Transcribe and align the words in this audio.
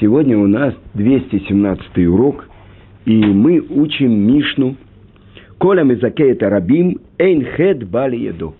Сегодня 0.00 0.38
у 0.38 0.46
нас 0.46 0.74
217 0.94 2.06
урок, 2.06 2.48
и 3.04 3.16
мы 3.16 3.58
учим 3.58 4.12
Мишну. 4.12 4.76
Коля 5.58 5.82
Мезакеет 5.82 6.40
Арабим 6.44 7.00
Эйн 7.18 7.44
Хед 7.44 7.88
Бали 7.88 8.16
Еду. 8.16 8.54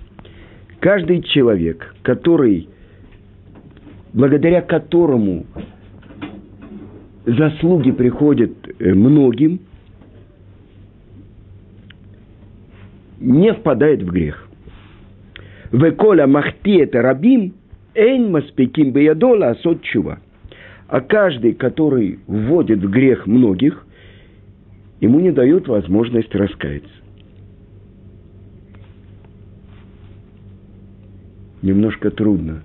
Каждый 0.81 1.23
человек, 1.23 1.95
который, 2.03 2.69
благодаря 4.13 4.63
которому 4.63 5.47
заслуги 7.25 7.93
приходят 7.93 8.51
э, 8.81 8.93
многим, 8.95 9.61
не 13.21 13.53
впадает 13.53 14.03
в 14.03 14.11
грех. 14.11 14.49
Веколя 15.71 16.27
махти 16.27 16.79
это 16.79 17.01
рабим, 17.01 17.55
эйн 17.95 18.33
маспеким 18.33 18.91
беядола 18.91 19.51
асот 19.51 19.83
чува– 19.83 20.19
а 20.89 21.03
каждый, 21.03 21.53
который 21.53 22.19
вводит 22.27 22.79
в 22.79 22.89
грех 22.89 23.27
многих, 23.27 23.87
ему 25.01 25.21
не 25.21 25.31
дают 25.31 25.69
возможность 25.69 26.35
раскаяться. 26.35 26.89
Немножко 31.61 32.11
трудно. 32.11 32.63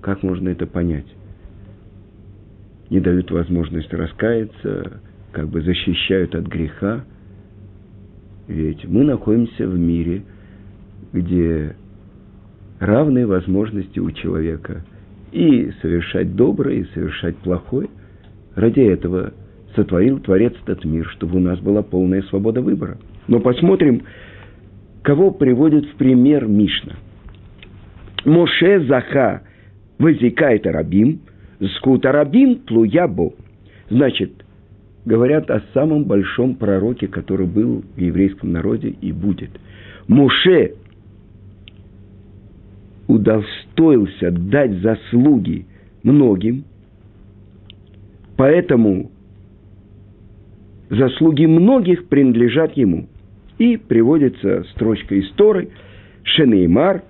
Как 0.00 0.22
можно 0.22 0.48
это 0.50 0.66
понять? 0.66 1.06
Не 2.88 3.00
дают 3.00 3.30
возможность 3.32 3.92
раскаяться, 3.92 5.00
как 5.32 5.48
бы 5.48 5.60
защищают 5.60 6.36
от 6.36 6.46
греха. 6.46 7.04
Ведь 8.46 8.84
мы 8.84 9.02
находимся 9.02 9.66
в 9.66 9.76
мире, 9.76 10.22
где 11.12 11.74
равные 12.78 13.26
возможности 13.26 13.98
у 13.98 14.12
человека– 14.12 14.84
и 15.34 15.72
совершать 15.82 16.36
доброе, 16.36 16.76
и 16.76 16.84
совершать 16.94 17.36
плохое. 17.38 17.88
Ради 18.54 18.80
этого 18.80 19.32
сотворил 19.74 20.20
Творец 20.20 20.54
этот 20.62 20.84
мир, 20.84 21.08
чтобы 21.16 21.38
у 21.38 21.40
нас 21.40 21.58
была 21.58 21.82
полная 21.82 22.22
свобода 22.22 22.60
выбора. 22.60 22.98
Но 23.26 23.40
посмотрим, 23.40 24.02
кого 25.02 25.32
приводит 25.32 25.86
в 25.86 25.96
пример 25.96 26.46
Мишна. 26.46 26.94
Моше 28.24 28.84
Заха 28.86 29.42
возикает 29.98 30.66
Арабим, 30.68 31.20
скут 31.78 32.06
Арабим 32.06 32.60
плуябо. 32.60 33.32
Значит, 33.90 34.44
говорят 35.04 35.50
о 35.50 35.62
самом 35.74 36.04
большом 36.04 36.54
пророке, 36.54 37.08
который 37.08 37.46
был 37.46 37.82
в 37.96 38.00
еврейском 38.00 38.52
народе 38.52 38.94
и 39.00 39.10
будет. 39.10 39.50
Моше 40.06 40.74
удостоился 43.06 44.30
дать 44.30 44.80
заслуги 44.80 45.66
многим, 46.02 46.64
поэтому 48.36 49.10
заслуги 50.90 51.46
многих 51.46 52.08
принадлежат 52.08 52.76
ему. 52.76 53.08
И 53.58 53.76
приводится 53.76 54.64
строчка 54.72 55.14
из 55.14 55.30
Торы 55.32 55.70
Шенеймар 56.24 57.04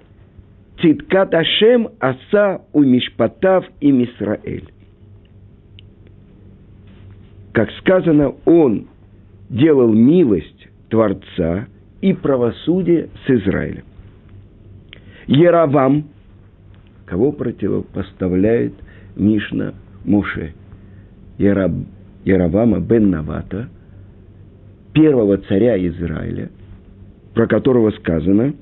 Циткат 0.80 1.32
Ашем 1.32 1.88
Аса 2.00 2.62
у 2.72 2.82
Мишпатав 2.82 3.64
и 3.80 3.90
Мисраэль. 3.90 4.68
Как 7.52 7.70
сказано, 7.78 8.34
он 8.44 8.88
делал 9.48 9.92
милость 9.92 10.68
Творца 10.90 11.66
и 12.00 12.12
правосудие 12.12 13.08
с 13.26 13.30
Израилем. 13.30 13.84
Яровам, 15.26 16.04
кого 17.06 17.32
противопоставляет 17.32 18.74
Мишна 19.16 19.74
Моше? 20.04 20.52
Яраб, 21.38 21.72
Яровама 22.24 22.80
бен 22.80 23.10
Навата, 23.10 23.68
первого 24.92 25.38
царя 25.38 25.76
Израиля, 25.86 26.50
про 27.34 27.46
которого 27.46 27.90
сказано 27.90 28.54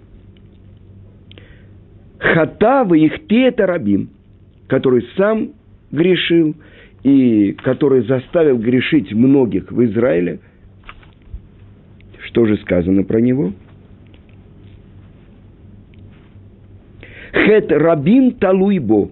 Хата 2.18 2.84
в 2.84 2.94
их 2.94 3.12
рабим, 3.58 4.10
который 4.68 5.06
сам 5.16 5.50
грешил 5.90 6.54
и 7.02 7.52
который 7.64 8.06
заставил 8.06 8.58
грешить 8.58 9.12
многих 9.12 9.70
в 9.72 9.84
Израиле. 9.84 10.38
Что 12.26 12.46
же 12.46 12.56
сказано 12.58 13.02
про 13.02 13.20
него? 13.20 13.52
Хет 17.52 17.70
рабим 17.70 18.32
талуйбо. 18.32 19.10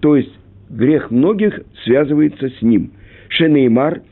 То 0.00 0.16
есть 0.16 0.32
грех 0.70 1.10
многих 1.10 1.60
связывается 1.82 2.48
с 2.48 2.62
ним. 2.62 2.92
Шенеймар, 3.28 4.02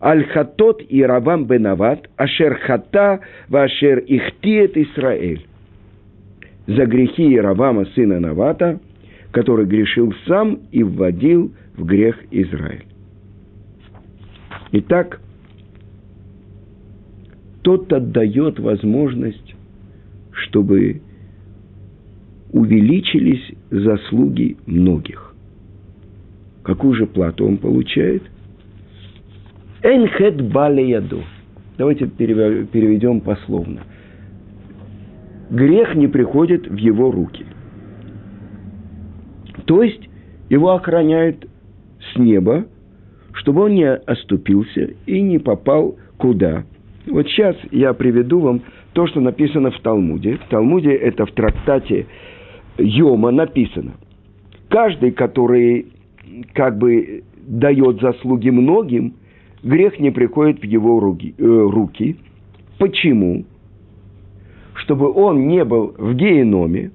Аль-Хатот 0.00 0.82
и 0.88 1.02
Равам 1.02 1.46
Бенават, 1.46 2.08
Ашер 2.16 2.54
Хата, 2.60 3.20
Вашер 3.48 3.98
Ихтиет 4.06 4.76
Исраэль. 4.76 5.44
За 6.68 6.86
грехи 6.86 7.36
Равама, 7.40 7.84
сына 7.96 8.20
Навата, 8.20 8.78
который 9.32 9.66
грешил 9.66 10.14
сам 10.28 10.60
и 10.70 10.84
вводил 10.84 11.52
в 11.76 11.84
грех 11.84 12.16
Израиль. 12.30 12.84
Итак, 14.70 15.20
тот 17.62 17.92
отдает 17.92 18.60
возможность, 18.60 19.56
чтобы 20.30 21.00
увеличились 22.52 23.52
заслуги 23.70 24.56
многих. 24.66 25.34
Какую 26.62 26.94
же 26.94 27.06
плату 27.06 27.46
он 27.46 27.58
получает? 27.58 28.22
Энхет 29.82 30.42
балеяду. 30.50 31.22
Давайте 31.78 32.06
переведем 32.06 33.20
пословно. 33.20 33.80
Грех 35.50 35.94
не 35.94 36.06
приходит 36.06 36.68
в 36.68 36.76
его 36.76 37.10
руки. 37.10 37.46
То 39.64 39.82
есть 39.82 40.08
его 40.48 40.72
охраняют 40.72 41.48
с 42.12 42.18
неба, 42.18 42.66
чтобы 43.32 43.62
он 43.62 43.74
не 43.74 43.88
оступился 43.88 44.90
и 45.06 45.20
не 45.22 45.38
попал 45.38 45.96
куда. 46.18 46.64
Вот 47.06 47.26
сейчас 47.28 47.56
я 47.70 47.92
приведу 47.94 48.40
вам 48.40 48.62
то, 48.92 49.06
что 49.06 49.20
написано 49.20 49.70
в 49.70 49.80
Талмуде. 49.80 50.36
В 50.36 50.48
Талмуде 50.50 50.92
это 50.92 51.24
в 51.24 51.32
трактате 51.32 52.06
Йома 52.80 53.30
написано. 53.30 53.94
Каждый, 54.68 55.12
который 55.12 55.86
как 56.54 56.78
бы 56.78 57.24
дает 57.46 58.00
заслуги 58.00 58.50
многим, 58.50 59.14
грех 59.62 59.98
не 59.98 60.10
приходит 60.10 60.60
в 60.60 60.64
его 60.64 61.00
руки. 61.00 61.34
Э, 61.38 61.44
руки. 61.44 62.16
Почему? 62.78 63.44
Чтобы 64.74 65.12
он 65.12 65.48
не 65.48 65.64
был 65.64 65.94
в 65.98 66.14
геноме, 66.14 66.92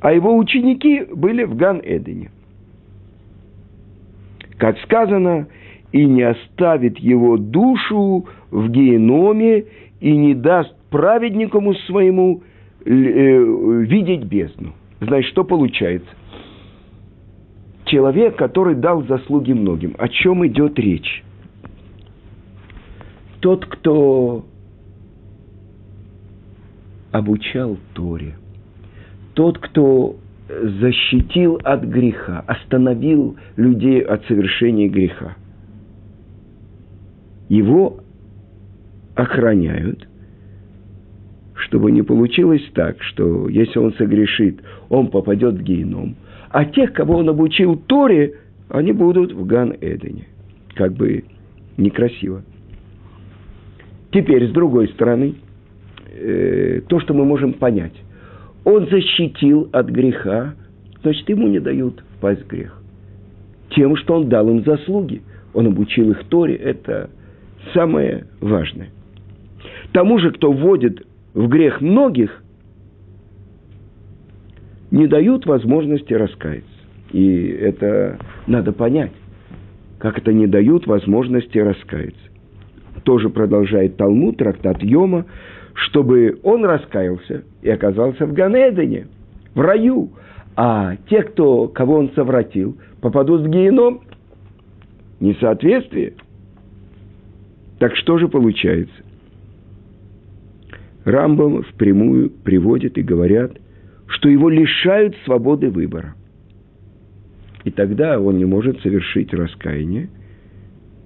а 0.00 0.12
его 0.12 0.36
ученики 0.36 1.04
были 1.12 1.44
в 1.44 1.56
Ган-Эдене. 1.56 2.30
Как 4.56 4.78
сказано, 4.80 5.48
и 5.92 6.04
не 6.06 6.22
оставит 6.22 6.98
его 6.98 7.36
душу 7.36 8.26
в 8.50 8.68
геноме, 8.68 9.64
и 10.00 10.16
не 10.16 10.34
даст 10.34 10.74
праведникому 10.90 11.74
своему 11.74 12.42
э, 12.84 12.90
видеть 12.90 14.24
бездну. 14.24 14.72
Значит, 15.00 15.30
что 15.30 15.44
получается? 15.44 16.08
Человек, 17.86 18.36
который 18.36 18.74
дал 18.74 19.04
заслуги 19.04 19.52
многим. 19.52 19.94
О 19.98 20.08
чем 20.08 20.46
идет 20.46 20.78
речь? 20.78 21.22
Тот, 23.40 23.66
кто 23.66 24.46
обучал 27.12 27.76
Торе, 27.92 28.36
тот, 29.34 29.58
кто 29.58 30.16
защитил 30.48 31.60
от 31.62 31.84
греха, 31.84 32.42
остановил 32.46 33.36
людей 33.56 34.00
от 34.00 34.24
совершения 34.26 34.88
греха. 34.88 35.36
Его 37.48 38.00
охраняют– 39.14 40.08
чтобы 41.64 41.90
не 41.90 42.02
получилось 42.02 42.62
так, 42.74 43.02
что 43.02 43.48
если 43.48 43.78
он 43.78 43.94
согрешит, 43.94 44.60
он 44.88 45.08
попадет 45.08 45.54
в 45.54 45.62
геном. 45.62 46.16
А 46.50 46.64
тех, 46.64 46.92
кого 46.92 47.16
он 47.16 47.28
обучил 47.28 47.76
Торе, 47.76 48.34
они 48.68 48.92
будут 48.92 49.32
в 49.32 49.44
Ган-Эдене. 49.46 50.26
Как 50.74 50.92
бы 50.92 51.24
некрасиво. 51.76 52.42
Теперь, 54.12 54.48
с 54.48 54.52
другой 54.52 54.88
стороны, 54.88 55.34
э, 56.12 56.82
то, 56.86 57.00
что 57.00 57.14
мы 57.14 57.24
можем 57.24 57.54
понять. 57.54 57.94
Он 58.64 58.88
защитил 58.88 59.68
от 59.72 59.88
греха, 59.88 60.54
значит, 61.02 61.28
ему 61.28 61.48
не 61.48 61.60
дают 61.60 62.02
впасть 62.16 62.44
в 62.44 62.46
грех. 62.46 62.80
Тем, 63.70 63.96
что 63.96 64.14
он 64.14 64.28
дал 64.28 64.48
им 64.48 64.64
заслуги. 64.64 65.22
Он 65.52 65.68
обучил 65.68 66.10
их 66.10 66.24
Торе, 66.28 66.54
это 66.54 67.10
самое 67.72 68.26
важное. 68.40 68.90
Тому 69.92 70.18
же, 70.18 70.30
кто 70.32 70.52
вводит 70.52 71.06
в 71.34 71.48
грех 71.48 71.80
многих, 71.80 72.42
не 74.90 75.08
дают 75.08 75.44
возможности 75.44 76.14
раскаяться. 76.14 76.70
И 77.10 77.46
это 77.48 78.18
надо 78.46 78.72
понять. 78.72 79.12
как 79.98 80.18
это 80.18 80.34
не 80.34 80.46
дают 80.46 80.86
возможности 80.86 81.56
раскаяться. 81.56 82.20
Тоже 83.04 83.30
продолжает 83.30 83.96
Талмуд, 83.96 84.36
трактат 84.36 84.82
Йома, 84.82 85.24
чтобы 85.72 86.38
он 86.42 86.64
раскаялся 86.64 87.44
и 87.62 87.70
оказался 87.70 88.26
в 88.26 88.34
Ганедене, 88.34 89.06
в 89.54 89.60
раю. 89.60 90.10
А 90.56 90.96
те, 91.08 91.22
кто, 91.22 91.68
кого 91.68 91.94
он 91.94 92.10
совратил, 92.14 92.76
попадут 93.00 93.42
в 93.42 93.48
геном. 93.48 94.02
Несоответствие. 95.20 96.14
Так 97.78 97.96
что 97.96 98.18
же 98.18 98.28
получается? 98.28 98.94
Рамбам 101.04 101.62
впрямую 101.64 102.30
приводит 102.30 102.96
и 102.96 103.02
говорят, 103.02 103.52
что 104.06 104.28
его 104.28 104.48
лишают 104.48 105.14
свободы 105.24 105.70
выбора. 105.70 106.14
И 107.64 107.70
тогда 107.70 108.20
он 108.20 108.38
не 108.38 108.44
может 108.44 108.80
совершить 108.80 109.32
раскаяние, 109.32 110.08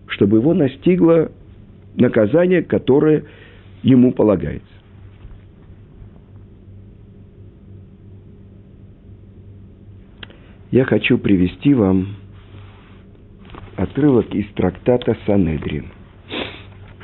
чтобы 0.07 0.39
его 0.39 0.55
настигло 0.55 1.31
наказание, 1.97 2.63
которое 2.63 3.25
ему 3.83 4.13
полагается. 4.13 4.67
Я 10.71 10.85
хочу 10.85 11.17
привести 11.19 11.73
вам 11.75 12.17
отрывок 13.77 14.35
из 14.35 14.47
трактата 14.55 15.17
Санедрин. 15.25 15.87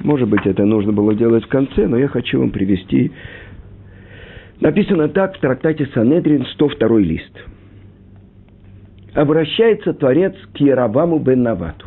Может 0.04 0.28
быть, 0.28 0.44
это 0.44 0.66
нужно 0.66 0.92
было 0.92 1.14
делать 1.14 1.44
в 1.44 1.48
конце, 1.48 1.88
но 1.88 1.96
я 1.96 2.08
хочу 2.08 2.38
вам 2.38 2.50
привести. 2.50 3.10
Написано 4.60 5.08
так 5.08 5.34
в 5.34 5.40
трактате 5.40 5.88
Санедрин, 5.94 6.44
102 6.44 6.98
лист. 6.98 7.32
Обращается 9.14 9.94
Творец 9.94 10.34
к 10.52 10.58
Яроваму 10.58 11.18
бен 11.20 11.42
Навату. 11.42 11.86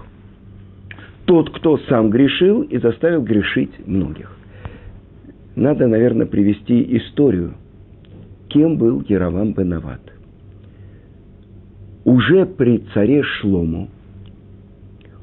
Тот, 1.26 1.52
кто 1.52 1.78
сам 1.90 2.10
грешил 2.10 2.64
и 2.64 2.80
заставил 2.80 3.22
грешить 3.22 3.86
многих. 3.86 4.36
Надо, 5.56 5.86
наверное, 5.88 6.26
привести 6.26 6.98
историю, 6.98 7.54
кем 8.48 8.78
был 8.78 9.04
Яровам 9.08 9.54
бен 9.54 9.70
Нават. 9.70 10.02
Уже 12.04 12.48
при 12.48 12.80
царе 12.96 13.22
Шлому 13.22 13.90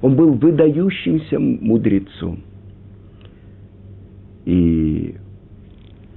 он 0.01 0.15
был 0.15 0.35
выдающимся 0.35 1.41
мудрецом– 1.41 2.39
и 4.45 5.17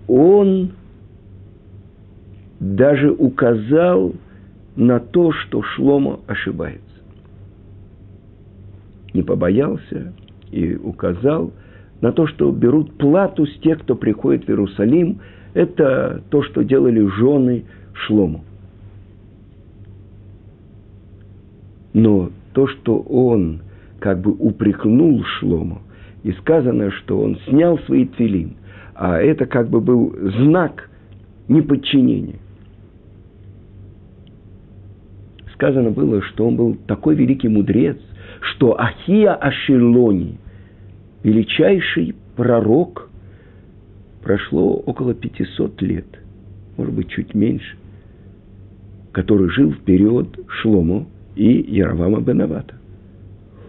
он 0.07 0.74
даже 2.59 3.12
указал 3.12 4.13
на 4.75 5.00
то, 5.00 5.31
что 5.31 5.62
Шломо 5.62 6.19
ошибается. 6.27 6.81
Не 9.13 9.24
побоялся 9.24 10.13
и 10.51 10.75
указал 10.75 11.51
на 12.01 12.12
то, 12.12 12.27
что 12.27 12.51
берут 12.51 12.97
плату 12.97 13.47
с 13.47 13.59
тех, 13.59 13.81
кто 13.81 13.95
приходит 13.95 14.45
в 14.45 14.50
Иерусалим. 14.50 15.19
Это 15.53 16.21
то, 16.30 16.44
что 16.44 16.63
делали 16.63 17.06
жены 17.18 17.65
Шлому. 17.94 18.44
Но 21.94 22.30
то, 22.53 22.68
что 22.68 23.00
он 23.00 23.62
как 24.00 24.21
бы 24.21 24.31
упрекнул 24.31 25.23
Шлому, 25.23 25.81
и 26.27 26.33
сказано, 26.33 26.91
что 26.91 27.21
он 27.21 27.39
снял 27.47 27.79
свои 27.85 28.06
твилин, 28.06 28.57
а 28.95 29.18
это 29.18 29.45
как 29.45 29.69
бы 29.69 29.79
был 29.79 30.13
знак 30.39 30.89
неподчинения. 31.47 32.39
Сказано 35.53 35.91
было, 35.91 36.21
что 36.21 36.45
он 36.45 36.57
был 36.57 36.75
такой 36.85 37.15
великий 37.15 37.47
мудрец, 37.47 37.97
что 38.41 38.77
Ахия 38.77 39.35
Ашилони, 39.35 40.38
величайший 41.24 42.13
пророк, 42.35 43.09
прошло 44.21 44.73
около 44.73 45.13
500 45.13 45.81
лет, 45.81 46.07
может 46.75 46.94
быть, 46.94 47.07
чуть 47.07 47.33
меньше, 47.33 47.77
который 49.13 49.47
жил 49.51 49.71
в 49.71 49.80
период 49.80 50.38
Шлому 50.62 51.07
и 51.38 51.73
Яровама 51.73 52.19
Бенавата. 52.19 52.75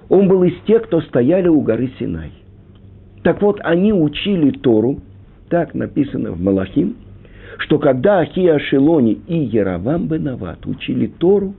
Он 0.09 0.27
был 0.27 0.43
из 0.43 0.61
тех, 0.67 0.83
кто 0.87 1.01
стояли 1.03 1.47
у 1.47 1.61
горы 1.61 1.93
Синай. 2.01 2.33
Так 3.23 3.43
вот, 3.43 3.61
они 3.63 3.93
учили 3.93 4.51
Тору, 4.51 5.01
так 5.49 5.75
написано 5.75 6.33
в 6.33 6.41
Малахим, 6.41 6.97
что 7.59 7.79
когда 7.79 8.21
Ахия 8.21 8.59
Шелони 8.59 9.21
и 9.27 9.37
Яровам 9.37 10.07
Бенават 10.07 10.65
учили 10.67 11.07
Тору, 11.07 11.55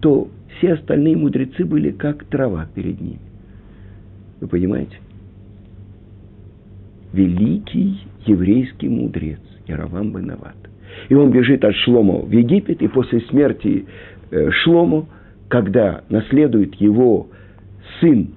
то 0.00 0.28
все 0.56 0.74
остальные 0.74 1.16
мудрецы 1.16 1.64
были 1.64 1.90
как 1.90 2.24
трава 2.24 2.66
перед 2.74 3.00
ними. 3.00 3.20
Вы 4.40 4.46
понимаете? 4.48 4.96
Великий 7.12 8.00
еврейский 8.26 8.88
мудрец 8.88 9.40
Яровам 9.66 10.12
Бенават. 10.12 10.56
И 11.08 11.14
он 11.14 11.30
бежит 11.30 11.64
от 11.64 11.74
Шломо 11.74 12.20
в 12.20 12.30
Египет, 12.30 12.80
и 12.82 12.88
после 12.88 13.20
смерти 13.22 13.86
э, 14.30 14.50
Шломо, 14.50 15.06
когда 15.48 16.02
наследует 16.08 16.74
его 16.76 17.28
сын 18.00 18.30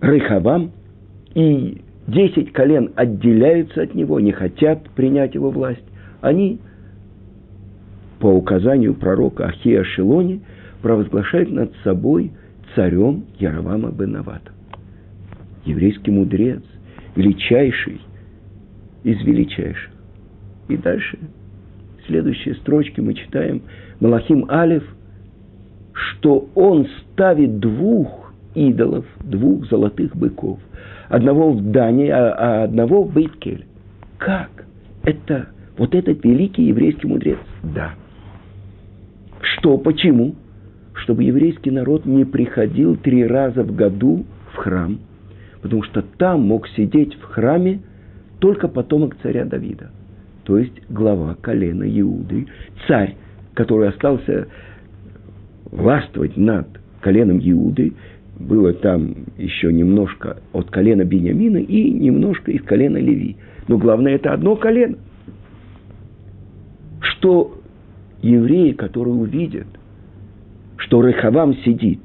Рыхавам, 0.00 0.72
и 1.34 1.82
десять 2.06 2.52
колен 2.52 2.92
отделяются 2.94 3.82
от 3.82 3.94
него, 3.94 4.20
не 4.20 4.32
хотят 4.32 4.88
принять 4.90 5.34
его 5.34 5.50
власть, 5.50 5.84
они 6.20 6.60
по 8.20 8.28
указанию 8.28 8.94
пророка 8.94 9.46
Ахия 9.46 9.84
Шилони 9.84 10.40
провозглашают 10.80 11.50
над 11.50 11.72
собой 11.82 12.32
царем 12.74 13.24
Яровама 13.38 13.90
Бенавата. 13.90 14.52
Еврейский 15.64 16.10
мудрец, 16.10 16.62
величайший 17.16 18.00
из 19.02 19.20
величайших. 19.22 19.90
И 20.68 20.76
дальше, 20.76 21.18
следующие 22.06 22.54
строчки 22.56 23.00
мы 23.00 23.14
читаем 23.14 23.62
Малахим 24.00 24.46
Алев, 24.48 24.84
что 25.92 26.48
он 26.54 26.86
ставит 27.02 27.58
двух 27.58 28.32
идолов, 28.54 29.04
двух 29.22 29.68
золотых 29.68 30.14
быков– 30.16 30.60
одного 31.08 31.52
в 31.52 31.70
Дании, 31.70 32.08
а, 32.08 32.32
а 32.32 32.64
одного 32.64 33.04
в 33.04 33.12
Бейткель. 33.12 33.66
Как? 34.18 34.66
Это 35.02 35.48
вот 35.76 35.94
этот 35.94 36.24
великий 36.24 36.64
еврейский 36.64 37.06
мудрец? 37.06 37.38
Да. 37.62 37.94
Что, 39.40 39.76
почему? 39.76 40.34
Чтобы 40.94 41.24
еврейский 41.24 41.70
народ 41.70 42.06
не 42.06 42.24
приходил 42.24 42.96
три 42.96 43.26
раза 43.26 43.62
в 43.62 43.74
году 43.74 44.24
в 44.52 44.56
храм, 44.56 44.98
потому 45.60 45.82
что 45.82 46.02
там 46.02 46.42
мог 46.42 46.68
сидеть 46.68 47.14
в 47.14 47.22
храме 47.24 47.80
только 48.38 48.68
потомок 48.68 49.16
царя 49.22 49.44
Давида, 49.44 49.90
то 50.44 50.58
есть 50.58 50.74
глава 50.88 51.36
колена 51.40 51.84
Иуды, 52.00 52.46
царь, 52.86 53.16
который 53.54 53.88
остался 53.88 54.48
властвовать 55.64 56.36
над 56.36 56.68
коленом 57.00 57.38
Иуды, 57.42 57.94
было 58.38 58.72
там 58.72 59.14
еще 59.38 59.72
немножко 59.72 60.38
от 60.52 60.70
колена 60.70 61.04
Бениамина 61.04 61.58
и 61.58 61.90
немножко 61.90 62.50
из 62.50 62.62
колена 62.62 62.98
Леви. 62.98 63.36
Но 63.68 63.78
главное, 63.78 64.14
это 64.14 64.32
одно 64.32 64.56
колено. 64.56 64.96
Что 67.00 67.58
евреи, 68.22 68.72
которые 68.72 69.14
увидят, 69.14 69.66
что 70.78 71.06
Рехавам 71.06 71.54
сидит, 71.58 72.00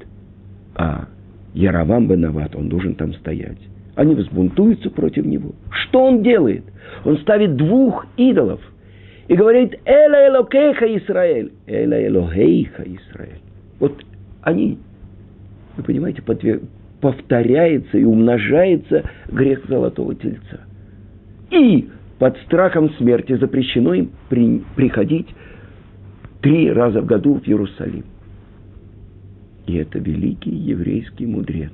а 0.76 1.08
Яровам 1.54 2.08
Бенават, 2.08 2.56
он 2.56 2.70
должен 2.70 2.96
там 2.96 3.14
стоять, 3.16 3.58
они 3.96 4.16
взбунтуются 4.16 4.90
против 4.92 5.26
него. 5.26 5.52
Что 5.72 6.06
он 6.06 6.24
делает? 6.24 6.64
Он 7.04 7.18
ставит 7.18 7.56
двух 7.56 8.06
идолов 8.18 8.62
и 9.28 9.36
говорит 9.36 9.80
«Эла 9.86 10.28
Элокейха 10.28 10.86
Исраэль», 10.98 11.52
«Эла 11.68 12.08
Элохейха 12.08 12.84
Исраэль». 12.84 13.42
Вот 13.80 13.94
они 14.42 14.78
вы 15.78 15.84
понимаете, 15.84 16.22
повторяется 17.02 17.98
и 17.98 18.04
умножается 18.04 19.10
грех 19.30 19.66
золотого 19.68 20.16
тельца. 20.16 20.62
И 21.52 21.90
под 22.20 22.38
страхом 22.46 22.92
смерти 22.96 23.38
запрещено 23.38 23.94
им 23.94 24.12
при, 24.30 24.62
приходить 24.76 25.28
три 26.42 26.72
раза 26.72 27.02
в 27.02 27.06
году 27.06 27.36
в 27.36 27.48
Иерусалим. 27.48 28.06
И 29.68 29.76
это 29.76 30.00
великий 30.00 30.52
еврейский 30.52 31.26
мудрец. 31.26 31.72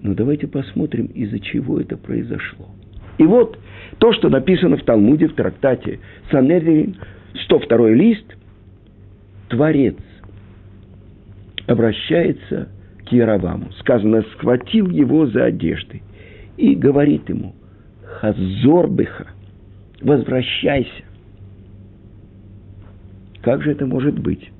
Но 0.00 0.14
давайте 0.14 0.46
посмотрим, 0.46 1.06
из-за 1.06 1.38
чего 1.38 1.80
это 1.80 1.96
произошло. 1.96 2.68
И 3.18 3.24
вот 3.24 3.58
то, 3.98 4.12
что 4.12 4.28
написано 4.28 4.76
в 4.76 4.84
Талмуде, 4.84 5.28
в 5.28 5.34
трактате 5.34 6.00
Санедрин, 6.30 6.96
102 7.44 7.90
лист, 7.90 8.24
Творец 9.48 9.96
обращается 11.66 12.68
к 13.06 13.12
Яроваму. 13.12 13.72
Сказано, 13.80 14.22
схватил 14.34 14.88
его 14.88 15.26
за 15.26 15.44
одежды 15.44 16.02
и 16.56 16.74
говорит 16.74 17.28
ему, 17.28 17.54
Хазорбыха, 18.04 19.28
возвращайся. 20.00 21.04
Как 23.42 23.62
же 23.62 23.72
это 23.72 23.86
может 23.86 24.18
быть? 24.18 24.50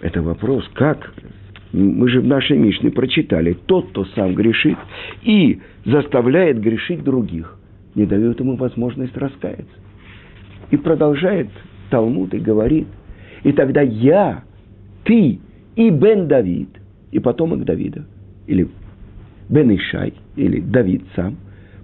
Это 0.00 0.22
вопрос, 0.22 0.68
как? 0.74 1.12
Мы 1.72 2.08
же 2.08 2.20
в 2.20 2.26
нашей 2.26 2.58
Мишне 2.58 2.90
прочитали, 2.90 3.52
тот, 3.52 3.90
кто 3.90 4.04
сам 4.06 4.34
грешит 4.34 4.78
и 5.22 5.60
заставляет 5.84 6.60
грешить 6.60 7.04
других, 7.04 7.58
не 7.94 8.06
дает 8.06 8.40
ему 8.40 8.56
возможность 8.56 9.16
раскаяться. 9.16 9.66
И 10.70 10.76
продолжает 10.76 11.48
Талмуд 11.90 12.34
и 12.34 12.38
говорит, 12.38 12.86
и 13.44 13.52
тогда 13.52 13.82
я, 13.82 14.44
ты 15.10 15.40
и 15.74 15.90
Бен 15.90 16.28
Давид, 16.28 16.68
и 17.10 17.18
потомок 17.18 17.64
Давида, 17.64 18.04
или 18.46 18.68
Бен 19.48 19.74
Ишай, 19.74 20.14
или 20.36 20.60
Давид 20.60 21.02
сам, 21.16 21.36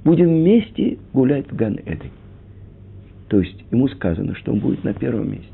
будем 0.04 0.26
вместе 0.28 0.98
гулять 1.12 1.50
в 1.50 1.56
ган 1.56 1.74
-Эден. 1.74 2.12
То 3.26 3.40
есть 3.40 3.64
ему 3.72 3.88
сказано, 3.88 4.36
что 4.36 4.52
он 4.52 4.60
будет 4.60 4.84
на 4.84 4.94
первом 4.94 5.32
месте, 5.32 5.50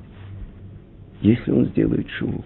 если 1.22 1.50
он 1.50 1.64
сделает 1.68 2.10
шуву. 2.10 2.44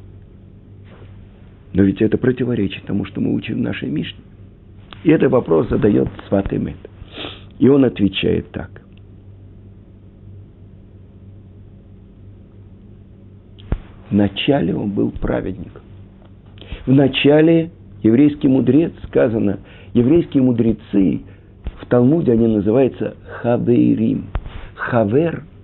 Но 1.72 1.82
ведь 1.82 2.00
это 2.00 2.16
противоречит 2.18 2.84
тому, 2.84 3.04
что 3.04 3.20
мы 3.20 3.34
учим 3.34 3.56
в 3.56 3.62
нашей 3.62 3.90
Мишне. 3.90 4.20
И 5.02 5.10
этот 5.10 5.32
вопрос 5.32 5.68
задает 5.68 6.08
Сват 6.28 6.52
Эмет. 6.52 6.76
И 7.58 7.68
он 7.68 7.84
отвечает 7.84 8.52
так. 8.52 8.85
Вначале 14.10 14.74
он 14.74 14.90
был 14.90 15.10
праведником. 15.10 15.82
Вначале 16.86 17.70
еврейский 18.02 18.48
мудрец, 18.48 18.92
сказано, 19.08 19.58
еврейские 19.94 20.42
мудрецы, 20.42 21.22
в 21.80 21.86
Талмуде 21.86 22.32
они 22.32 22.46
называются 22.46 23.16
Хавейрим. 23.40 24.26
Хавер– 24.74 25.44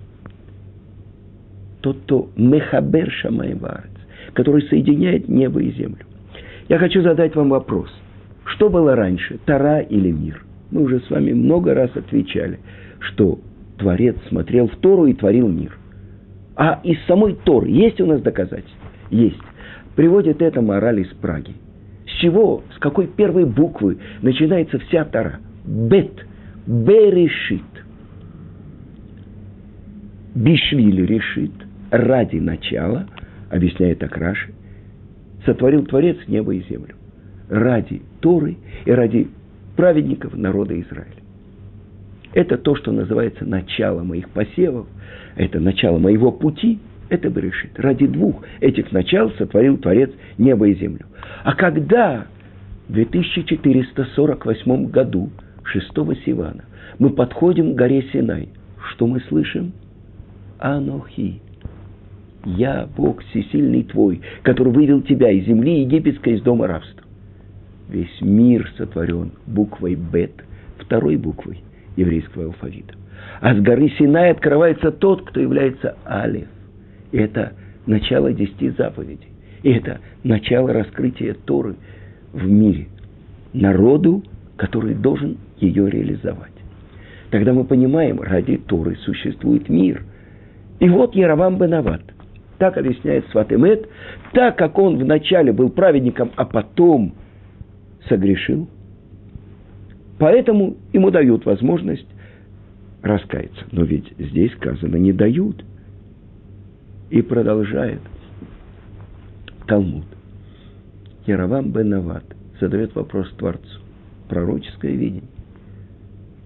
тот, 1.83 1.97
кто 2.05 2.29
Мехабер 2.35 3.11
Шамайварец, 3.11 3.91
который 4.33 4.63
соединяет 4.63 5.27
небо 5.27 5.61
и 5.61 5.71
землю. 5.71 6.05
Я 6.69 6.79
хочу 6.79 7.01
задать 7.01 7.35
вам 7.35 7.49
вопрос. 7.49 7.89
Что 8.45 8.69
было 8.69 8.95
раньше, 8.95 9.37
Тара 9.45 9.79
или 9.79 10.09
мир? 10.11 10.43
Мы 10.71 10.81
уже 10.83 11.01
с 11.01 11.09
вами 11.09 11.33
много 11.33 11.73
раз 11.73 11.91
отвечали, 11.95 12.59
что 12.99 13.39
Творец 13.77 14.15
смотрел 14.29 14.67
в 14.69 14.75
Тору 14.77 15.05
и 15.07 15.13
творил 15.13 15.47
мир. 15.47 15.77
А 16.55 16.79
из 16.83 17.03
самой 17.05 17.35
Торы 17.43 17.69
есть 17.69 17.99
у 17.99 18.05
нас 18.05 18.21
доказательства? 18.21 18.79
Есть. 19.09 19.39
Приводит 19.95 20.41
это 20.41 20.61
мораль 20.61 21.01
из 21.01 21.07
Праги. 21.15 21.53
С 22.05 22.21
чего, 22.21 22.63
с 22.75 22.79
какой 22.79 23.07
первой 23.07 23.45
буквы 23.45 23.97
начинается 24.21 24.79
вся 24.79 25.05
Тора? 25.05 25.39
Бет. 25.65 26.25
Берешит. 26.67 27.61
Бишвили 30.35 31.05
решит. 31.05 31.51
Ради 31.91 32.37
начала, 32.37 33.05
объясняет 33.51 34.01
Акраши, 34.01 34.51
сотворил 35.45 35.85
Творец 35.85 36.17
небо 36.27 36.53
и 36.55 36.63
землю. 36.67 36.95
Ради 37.49 38.01
Торы 38.19 38.57
и 38.85 38.91
ради 38.91 39.27
праведников 39.75 40.35
народа 40.35 40.79
Израиля. 40.79 41.22
Это 42.33 42.57
то, 42.57 42.75
что 42.75 42.91
называется 42.91 43.45
начало 43.45 44.03
моих 44.03 44.29
посевов, 44.29 44.87
это 45.35 45.59
начало 45.59 45.99
моего 45.99 46.31
пути, 46.31 46.79
это 47.09 47.29
Берешит. 47.29 47.79
Ради 47.79 48.07
двух 48.07 48.43
этих 48.59 48.91
начал 48.91 49.29
сотворил 49.31 49.77
Творец 49.77 50.09
небо 50.37 50.67
и 50.67 50.73
землю. 50.73 51.05
А 51.43 51.53
когда 51.53 52.25
в 52.87 52.93
2448 52.93 54.85
году, 54.87 55.29
6 55.63 55.87
Сивана, 56.25 56.65
мы 56.97 57.11
подходим 57.11 57.73
к 57.73 57.75
горе 57.75 58.03
Синай, 58.11 58.49
что 58.91 59.05
мы 59.07 59.19
слышим? 59.21 59.73
Анохи. 60.59 61.39
Я 62.45 62.89
Бог 62.97 63.21
всесильный 63.25 63.83
твой, 63.83 64.21
который 64.41 64.73
вывел 64.73 65.01
тебя 65.01 65.31
из 65.31 65.45
земли 65.45 65.81
египетской, 65.81 66.33
из 66.33 66.41
дома 66.41 66.67
рабства. 66.67 67.03
Весь 67.89 68.21
мир 68.21 68.69
сотворен 68.77 69.31
буквой 69.45 69.95
Бет, 69.95 70.43
второй 70.79 71.15
буквой 71.15 71.63
еврейского 71.95 72.45
алфавита. 72.45 72.95
А 73.41 73.55
с 73.55 73.59
горы 73.59 73.89
Синай 73.97 74.31
открывается 74.31 74.91
тот, 74.91 75.23
кто 75.23 75.39
является 75.39 75.95
Алиф. 76.05 76.47
И 77.11 77.17
это 77.17 77.53
начало 77.85 78.33
десяти 78.33 78.69
заповедей. 78.71 79.27
И 79.63 79.71
это 79.71 79.99
начало 80.23 80.73
раскрытия 80.73 81.35
Торы 81.45 81.75
в 82.31 82.45
мире. 82.47 82.87
Народу, 83.53 84.23
который 84.57 84.93
должен 84.93 85.37
ее 85.57 85.89
реализовать. 85.89 86.51
Тогда 87.29 87.53
мы 87.53 87.63
понимаем, 87.63 88.21
ради 88.21 88.57
Торы 88.57 88.95
существует 88.97 89.69
мир. 89.69 90.03
И 90.79 90.89
вот 90.89 91.15
Яровам 91.15 91.57
Бенават. 91.57 92.01
Так 92.59 92.77
объясняет 92.77 93.25
Сватемет. 93.31 93.87
Так 94.33 94.57
как 94.57 94.77
он 94.77 94.97
вначале 94.97 95.51
был 95.51 95.69
праведником, 95.69 96.31
а 96.35 96.45
потом 96.45 97.13
согрешил, 98.07 98.67
поэтому 100.23 100.77
ему 100.93 101.11
дают 101.11 101.45
возможность 101.45 102.07
раскаяться. 103.01 103.65
Но 103.73 103.83
ведь 103.83 104.05
здесь 104.17 104.53
сказано 104.53 104.95
не 104.95 105.11
дают. 105.11 105.65
И 107.09 107.21
продолжает 107.21 107.99
Талмуд. 109.67 110.05
Яровам 111.27 111.73
бен 111.73 111.89
Нават 111.89 112.23
задает 112.61 112.95
вопрос 112.95 113.29
Творцу. 113.37 113.81
Пророческое 114.29 114.93
видение. 114.93 115.29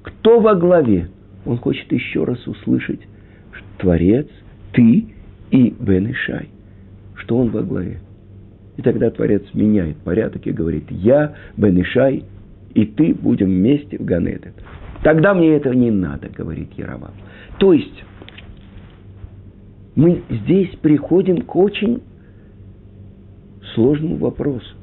Кто 0.01 0.39
во 0.39 0.55
главе? 0.55 1.09
Он 1.45 1.59
хочет 1.59 1.91
еще 1.91 2.23
раз 2.23 2.47
услышать, 2.47 3.01
что 3.51 3.65
Творец, 3.77 4.27
ты 4.73 5.05
и 5.51 5.69
Бен 5.79 6.11
Ишай. 6.11 6.49
Что 7.13 7.37
он 7.37 7.51
во 7.51 7.61
главе? 7.61 7.99
И 8.77 8.81
тогда 8.81 9.11
Творец 9.11 9.43
меняет 9.53 9.97
порядок 9.97 10.47
и 10.47 10.51
говорит, 10.51 10.85
я, 10.89 11.35
Бен 11.57 11.79
Ишай, 11.79 12.25
и 12.73 12.85
ты 12.85 13.13
будем 13.13 13.47
вместе 13.47 13.97
в 13.97 14.05
Ганеден. 14.05 14.53
Тогда 15.03 15.33
мне 15.33 15.55
этого 15.55 15.73
не 15.73 15.91
надо, 15.91 16.29
говорит 16.29 16.73
Яровам. 16.73 17.11
То 17.59 17.73
есть, 17.73 18.03
мы 19.95 20.23
здесь 20.29 20.69
приходим 20.81 21.41
к 21.41 21.55
очень 21.55 22.01
сложному 23.73 24.17
вопросу. 24.17 24.75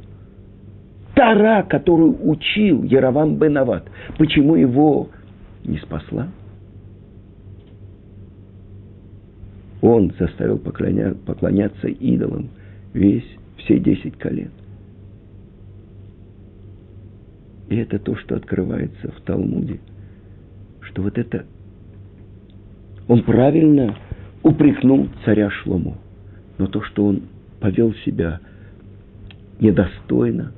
Тара, 1.15 1.63
которую 1.63 2.29
учил 2.29 2.83
Яровам 2.83 3.37
Бенават, 3.37 3.89
почему 4.19 4.57
его 4.57 5.11
не 5.65 5.79
спасла? 5.79 6.29
Он 9.81 10.13
заставил 10.19 10.59
поклоня, 10.59 11.15
поклоняться 11.27 11.89
идолам 11.89 12.49
весь, 12.95 13.27
все 13.59 13.79
десять 13.79 14.17
колен. 14.19 14.51
И 17.69 17.77
это 17.77 17.99
то, 17.99 18.17
что 18.17 18.37
открывается 18.37 19.11
в 19.11 19.21
Талмуде, 19.23 19.81
что 20.81 21.03
вот 21.03 21.19
это 21.19 21.47
он 23.09 23.23
правильно 23.23 23.97
упрекнул 24.43 25.09
царя 25.25 25.51
Шлому. 25.51 25.97
Но 26.59 26.67
то, 26.67 26.83
что 26.83 27.07
он 27.07 27.23
повел 27.61 27.95
себя 28.05 28.41
недостойно, 29.61 30.53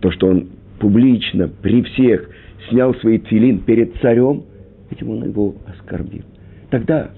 то, 0.00 0.10
что 0.10 0.28
он 0.28 0.48
публично 0.78 1.48
при 1.48 1.82
всех 1.82 2.28
снял 2.68 2.94
свои 2.96 3.18
твилин 3.18 3.60
перед 3.60 3.96
царем, 3.96 4.44
этим 4.90 5.10
он 5.10 5.24
его 5.24 5.54
оскорбил. 5.66 6.24
Тогда 6.70 7.10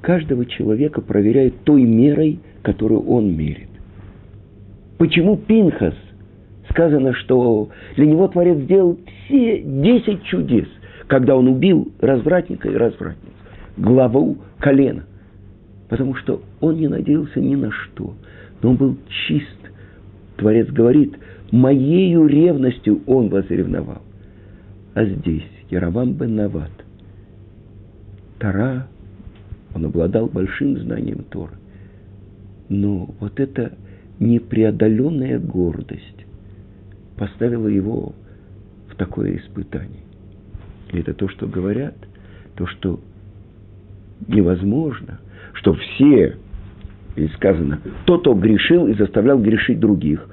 каждого 0.00 0.46
человека 0.46 1.00
проверяют 1.00 1.62
той 1.64 1.82
мерой, 1.82 2.40
которую 2.62 3.02
он 3.02 3.36
мерит. 3.36 3.68
Почему 4.98 5.36
Пинхас 5.36 5.94
сказано, 6.70 7.14
что 7.14 7.70
для 7.96 8.06
него 8.06 8.28
Творец 8.28 8.58
сделал 8.58 8.98
все 9.24 9.62
десять 9.62 10.22
чудес, 10.24 10.68
когда 11.06 11.36
он 11.36 11.48
убил 11.48 11.92
развратника 12.00 12.68
и 12.68 12.76
развратницу 12.76 13.38
главу 13.78 14.38
колена. 14.58 15.04
Потому 15.88 16.14
что 16.16 16.42
он 16.60 16.76
не 16.76 16.88
надеялся 16.88 17.40
ни 17.40 17.54
на 17.54 17.70
что. 17.70 18.14
Но 18.60 18.70
он 18.70 18.76
был 18.76 18.98
чист. 19.08 19.56
Творец 20.36 20.68
говорит, 20.68 21.16
моею 21.50 22.26
ревностью 22.26 23.00
он 23.06 23.28
возревновал. 23.28 24.02
А 24.94 25.04
здесь 25.04 25.48
Яровам 25.70 26.12
бен 26.12 26.36
Нават. 26.36 26.70
Тара, 28.38 28.88
он 29.74 29.86
обладал 29.86 30.26
большим 30.26 30.76
знанием 30.78 31.24
Торы. 31.30 31.52
Но 32.68 33.08
вот 33.20 33.40
эта 33.40 33.72
непреодоленная 34.18 35.38
гордость 35.38 36.17
поставила 37.18 37.68
его 37.68 38.14
в 38.88 38.94
такое 38.96 39.36
испытание. 39.36 40.02
И 40.92 40.98
это 40.98 41.14
то, 41.14 41.28
что 41.28 41.46
говорят, 41.46 41.94
то, 42.56 42.66
что 42.66 43.00
невозможно, 44.26 45.20
что 45.54 45.74
все, 45.74 46.36
и 47.16 47.28
сказано, 47.28 47.80
тот, 48.04 48.22
кто 48.22 48.34
грешил 48.34 48.86
и 48.86 48.94
заставлял 48.94 49.38
грешить 49.38 49.80
других, 49.80 50.26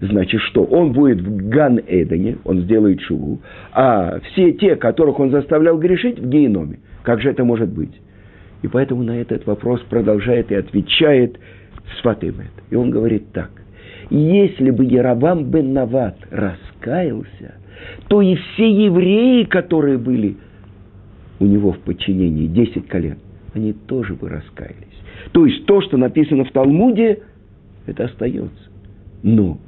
значит, 0.00 0.40
что 0.42 0.64
он 0.64 0.92
будет 0.92 1.20
в 1.20 1.48
Ган-Эдене, 1.48 2.38
он 2.44 2.62
сделает 2.62 3.00
шуву, 3.00 3.40
а 3.72 4.20
все 4.20 4.52
те, 4.52 4.76
которых 4.76 5.18
он 5.20 5.30
заставлял 5.30 5.78
грешить, 5.78 6.18
в 6.18 6.28
геноме. 6.28 6.80
Как 7.02 7.20
же 7.20 7.30
это 7.30 7.44
может 7.44 7.70
быть? 7.70 7.92
И 8.62 8.68
поэтому 8.68 9.02
на 9.02 9.20
этот 9.20 9.46
вопрос 9.46 9.80
продолжает 9.88 10.52
и 10.52 10.54
отвечает 10.54 11.38
Сватаем 12.00 12.34
это. 12.34 12.62
И 12.70 12.74
он 12.74 12.90
говорит 12.90 13.32
так. 13.32 13.50
Если 14.10 14.70
бы 14.70 14.84
Яровам 14.84 15.44
бен 15.44 15.72
Нават 15.72 16.16
раскаялся, 16.30 17.54
то 18.08 18.20
и 18.22 18.34
все 18.34 18.70
евреи, 18.84 19.44
которые 19.44 19.98
были 19.98 20.36
у 21.40 21.46
него 21.46 21.72
в 21.72 21.78
подчинении, 21.78 22.46
10 22.46 22.86
колен, 22.86 23.18
они 23.54 23.72
тоже 23.72 24.14
бы 24.14 24.28
раскаялись. 24.28 24.76
То 25.32 25.46
есть 25.46 25.66
то, 25.66 25.80
что 25.80 25.96
написано 25.96 26.44
в 26.44 26.52
Талмуде, 26.52 27.20
это 27.86 28.04
остается. 28.04 28.70
Но 29.22 29.58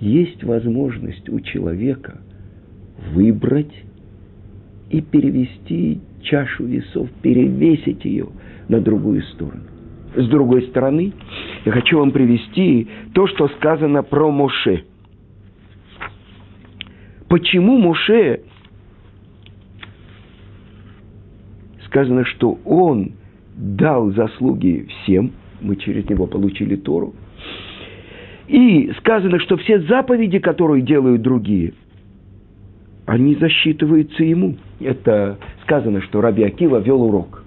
есть 0.00 0.42
возможность 0.44 1.28
у 1.28 1.40
человека 1.40 2.18
выбрать 3.12 3.84
и 4.90 5.00
перевести 5.00 6.00
чашу 6.22 6.64
весов, 6.64 7.08
перевесить 7.22 8.04
ее 8.04 8.28
на 8.68 8.80
другую 8.80 9.22
сторону. 9.22 9.64
С 10.14 10.26
другой 10.26 10.62
стороны, 10.62 11.12
я 11.64 11.72
хочу 11.72 11.98
вам 11.98 12.10
привести 12.10 12.88
то, 13.14 13.26
что 13.26 13.48
сказано 13.48 14.02
про 14.02 14.30
Моше. 14.30 14.84
Почему 17.28 17.78
Моше 17.78 18.40
сказано, 21.86 22.24
что 22.24 22.58
он 22.64 23.12
дал 23.54 24.12
заслуги 24.12 24.86
всем, 24.88 25.32
мы 25.60 25.76
через 25.76 26.08
него 26.08 26.26
получили 26.26 26.76
Тору, 26.76 27.14
и 28.46 28.90
сказано, 28.98 29.38
что 29.40 29.56
все 29.58 29.80
заповеди, 29.80 30.38
которые 30.38 30.82
делают 30.82 31.22
другие, 31.22 31.74
они 33.04 33.34
засчитываются 33.36 34.22
ему. 34.22 34.56
Это 34.80 35.38
сказано, 35.62 36.00
что 36.02 36.20
Раби 36.20 36.44
Акива 36.44 36.78
вел 36.78 37.02
урок. 37.02 37.44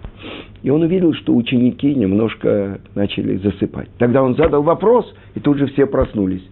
И 0.63 0.69
он 0.69 0.83
увидел, 0.83 1.13
что 1.13 1.35
ученики 1.35 1.93
немножко 1.95 2.79
начали 2.93 3.37
засыпать. 3.37 3.89
Тогда 3.97 4.21
он 4.21 4.35
задал 4.35 4.61
вопрос, 4.61 5.11
и 5.33 5.39
тут 5.39 5.57
же 5.57 5.67
все 5.67 5.87
проснулись. 5.87 6.43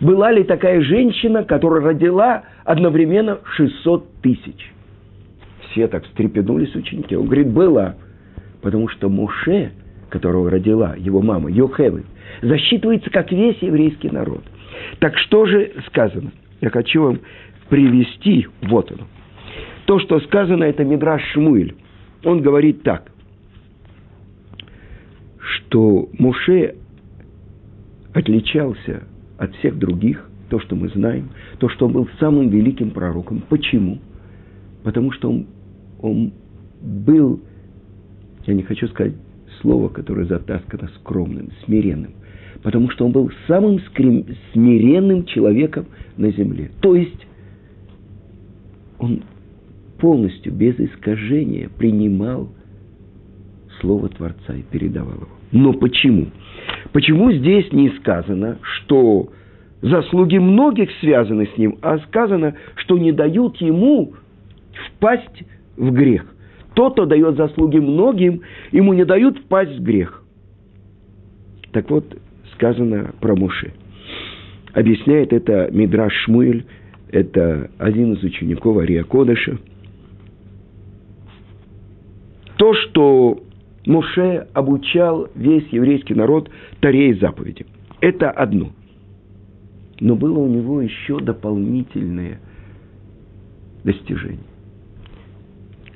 Была 0.00 0.30
ли 0.30 0.44
такая 0.44 0.80
женщина, 0.82 1.42
которая 1.42 1.82
родила 1.82 2.42
одновременно 2.64 3.38
600 3.56 4.20
тысяч? 4.22 4.72
Все 5.70 5.88
так 5.88 6.04
встрепенулись 6.04 6.74
ученики. 6.74 7.16
Он 7.16 7.26
говорит, 7.26 7.48
была. 7.48 7.96
Потому 8.62 8.88
что 8.88 9.08
Муше, 9.08 9.72
которого 10.10 10.50
родила 10.50 10.94
его 10.96 11.20
мама, 11.20 11.50
Йохевы, 11.50 12.04
засчитывается 12.42 13.10
как 13.10 13.32
весь 13.32 13.58
еврейский 13.60 14.10
народ. 14.10 14.42
Так 14.98 15.16
что 15.18 15.46
же 15.46 15.72
сказано? 15.86 16.30
Я 16.60 16.70
хочу 16.70 17.02
вам 17.02 17.20
привести, 17.68 18.46
вот 18.62 18.90
оно. 18.92 19.04
То, 19.86 19.98
что 20.00 20.20
сказано, 20.20 20.64
это 20.64 20.84
Мидраш 20.84 21.22
Шмуэль. 21.32 21.74
Он 22.24 22.42
говорит 22.42 22.82
так, 22.82 23.10
что 25.46 26.08
Муше 26.18 26.74
отличался 28.12 29.04
от 29.38 29.54
всех 29.56 29.78
других, 29.78 30.28
то, 30.48 30.58
что 30.60 30.76
мы 30.76 30.88
знаем, 30.88 31.30
то, 31.58 31.68
что 31.68 31.86
он 31.86 31.92
был 31.92 32.08
самым 32.18 32.48
великим 32.48 32.90
пророком. 32.90 33.42
Почему? 33.48 33.98
Потому 34.82 35.12
что 35.12 35.30
он, 35.30 35.46
он 36.00 36.32
был, 36.80 37.40
я 38.46 38.54
не 38.54 38.62
хочу 38.62 38.88
сказать 38.88 39.14
слово, 39.60 39.88
которое 39.88 40.26
затаскано 40.26 40.88
скромным, 41.00 41.50
смиренным, 41.64 42.12
потому 42.62 42.90
что 42.90 43.04
он 43.06 43.12
был 43.12 43.30
самым 43.46 43.80
смиренным 44.52 45.24
человеком 45.26 45.86
на 46.16 46.30
земле. 46.30 46.70
То 46.80 46.94
есть 46.94 47.26
он 48.98 49.22
полностью, 49.98 50.52
без 50.52 50.78
искажения 50.78 51.68
принимал 51.68 52.48
слово 53.80 54.08
Творца 54.08 54.54
и 54.54 54.62
передавал 54.62 55.14
его. 55.14 55.35
Но 55.52 55.72
почему? 55.72 56.26
Почему 56.92 57.32
здесь 57.32 57.72
не 57.72 57.90
сказано, 57.90 58.58
что 58.62 59.30
заслуги 59.82 60.38
многих 60.38 60.90
связаны 61.00 61.48
с 61.54 61.58
ним, 61.58 61.78
а 61.82 61.98
сказано, 61.98 62.54
что 62.76 62.98
не 62.98 63.12
дают 63.12 63.56
ему 63.58 64.14
впасть 64.88 65.44
в 65.76 65.90
грех. 65.92 66.26
Тот, 66.74 66.94
кто 66.94 67.06
дает 67.06 67.36
заслуги 67.36 67.78
многим, 67.78 68.42
ему 68.72 68.92
не 68.92 69.04
дают 69.04 69.38
впасть 69.38 69.78
в 69.78 69.82
грех. 69.82 70.22
Так 71.72 71.90
вот, 71.90 72.04
сказано 72.54 73.12
про 73.20 73.34
Муше. 73.34 73.72
Объясняет 74.72 75.32
это 75.32 75.70
Мидраш 75.72 76.12
Шмуэль, 76.24 76.66
это 77.10 77.70
один 77.78 78.14
из 78.14 78.22
учеников 78.22 78.78
Ария 78.78 79.04
Кодыша. 79.04 79.58
То, 82.56 82.74
что 82.74 83.42
Муше 83.86 84.46
обучал 84.52 85.28
весь 85.34 85.68
еврейский 85.68 86.14
народ 86.14 86.50
Таре 86.80 87.10
и 87.10 87.14
заповеди. 87.14 87.66
Это 88.00 88.30
одно. 88.30 88.72
Но 90.00 90.16
было 90.16 90.38
у 90.38 90.48
него 90.48 90.82
еще 90.82 91.18
дополнительное 91.20 92.40
достижение 93.84 94.44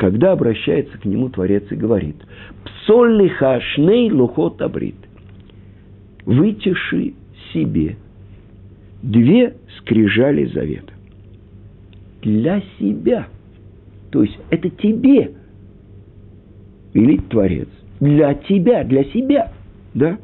когда 0.00 0.32
обращается 0.32 0.96
к 0.96 1.04
нему 1.04 1.28
Творец 1.28 1.64
и 1.68 1.76
говорит, 1.76 2.16
«Псолли 2.64 3.28
хашней 3.28 4.10
лухот 4.10 4.62
абрит»– 4.62 4.94
«Вытеши 6.24 7.12
себе 7.52 7.98
две 9.02 9.56
скрижали 9.76 10.46
завета». 10.46 10.94
Для 12.22 12.62
себя. 12.78 13.28
То 14.10 14.22
есть 14.22 14.38
это 14.48 14.70
тебе 14.70 15.32
велит 16.94 17.28
Творец. 17.28 17.68
Для 18.00 18.34
тебя, 18.34 18.82
для 18.84 19.04
себя. 19.04 19.52
Да? 19.94 20.18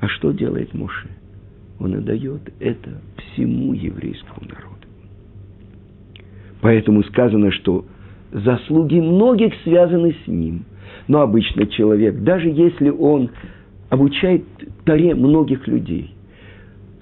А 0.00 0.08
что 0.08 0.32
делает 0.32 0.72
Муше? 0.74 1.08
Он 1.78 1.94
отдает 1.94 2.52
это 2.58 3.00
всему 3.16 3.74
еврейскому 3.74 4.48
народу. 4.48 4.86
Поэтому 6.60 7.02
сказано, 7.04 7.50
что 7.52 7.84
заслуги 8.32 9.00
многих 9.00 9.52
связаны 9.64 10.14
с 10.24 10.26
ним. 10.26 10.64
Но 11.08 11.20
обычно 11.20 11.66
человек, 11.66 12.20
даже 12.20 12.48
если 12.48 12.90
он 12.90 13.30
обучает 13.88 14.44
таре 14.84 15.14
многих 15.14 15.66
людей, 15.66 16.14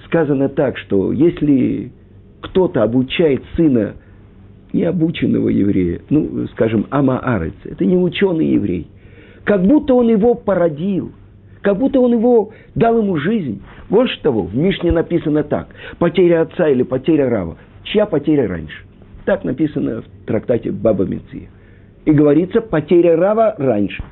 сказано 0.07 0.49
так, 0.49 0.79
что 0.79 1.13
если 1.13 1.93
кто-то 2.41 2.83
обучает 2.83 3.43
сына 3.57 3.95
необученного 4.73 5.49
еврея, 5.49 6.01
ну, 6.09 6.47
скажем, 6.49 6.87
Амаарец, 6.91 7.55
это 7.65 7.85
не 7.85 7.97
ученый 7.97 8.47
еврей, 8.47 8.87
как 9.45 9.63
будто 9.63 9.95
он 9.95 10.09
его 10.09 10.35
породил, 10.35 11.13
как 11.63 11.79
будто 11.79 12.01
он 12.01 12.13
его 12.13 12.53
дал 12.75 12.99
ему 12.99 13.17
жизнь. 13.17 13.63
Больше 13.91 14.21
того, 14.23 14.43
в 14.43 14.57
Мишне 14.57 14.93
написано 14.93 15.45
так, 15.45 15.69
потеря 15.99 16.43
отца 16.43 16.69
или 16.69 16.83
потеря 16.83 17.29
Рава. 17.29 17.57
Чья 17.85 18.07
потеря 18.07 18.47
раньше? 18.47 18.85
Так 19.25 19.45
написано 19.45 20.03
в 20.03 20.27
трактате 20.27 20.71
Баба 20.71 21.05
Меция. 21.05 21.49
И 22.05 22.13
говорится, 22.13 22.61
потеря 22.61 23.17
Рава 23.17 23.55
раньше. 23.59 24.03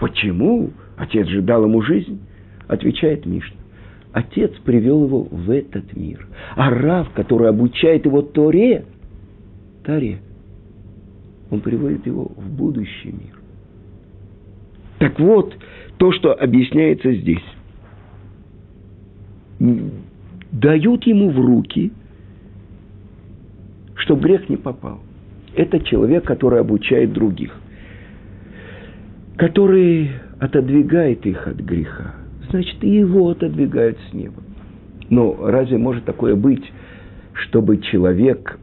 Почему? 0.00 0.70
Отец 0.96 1.26
же 1.28 1.42
дал 1.42 1.64
ему 1.64 1.82
жизнь. 1.82 2.20
Отвечает 2.66 3.24
Мишна. 3.26 3.56
Отец 4.12 4.52
привел 4.64 5.04
его 5.04 5.22
в 5.22 5.50
этот 5.50 5.94
мир. 5.96 6.26
А 6.56 6.70
Рав, 6.70 7.10
который 7.10 7.48
обучает 7.48 8.04
его 8.04 8.22
Торе, 8.22 8.84
Таре, 9.84 10.18
он 11.50 11.60
приводит 11.60 12.06
его 12.06 12.24
в 12.36 12.50
будущий 12.50 13.12
мир. 13.12 13.37
Так 14.98 15.18
вот, 15.20 15.54
то, 15.96 16.12
что 16.12 16.32
объясняется 16.32 17.12
здесь. 17.12 17.44
Дают 20.52 21.06
ему 21.06 21.30
в 21.30 21.38
руки– 21.38 21.92
чтобы 24.08 24.22
грех 24.22 24.48
не 24.48 24.56
попал. 24.56 25.00
Это 25.54 25.80
человек, 25.80 26.24
который 26.24 26.60
обучает 26.60 27.12
других, 27.12 27.54
который 29.36 30.12
отодвигает 30.40 31.26
их 31.26 31.46
от 31.46 31.56
греха. 31.56 32.14
Значит, 32.48 32.82
и 32.82 32.88
его 32.88 33.28
отодвигают 33.28 33.98
с 34.08 34.14
неба. 34.14 34.42
Но 35.10 35.36
разве 35.40 35.76
может 35.76 36.06
такое 36.06 36.36
быть, 36.36 36.64
чтобы 37.34 37.78
человек 37.78 38.58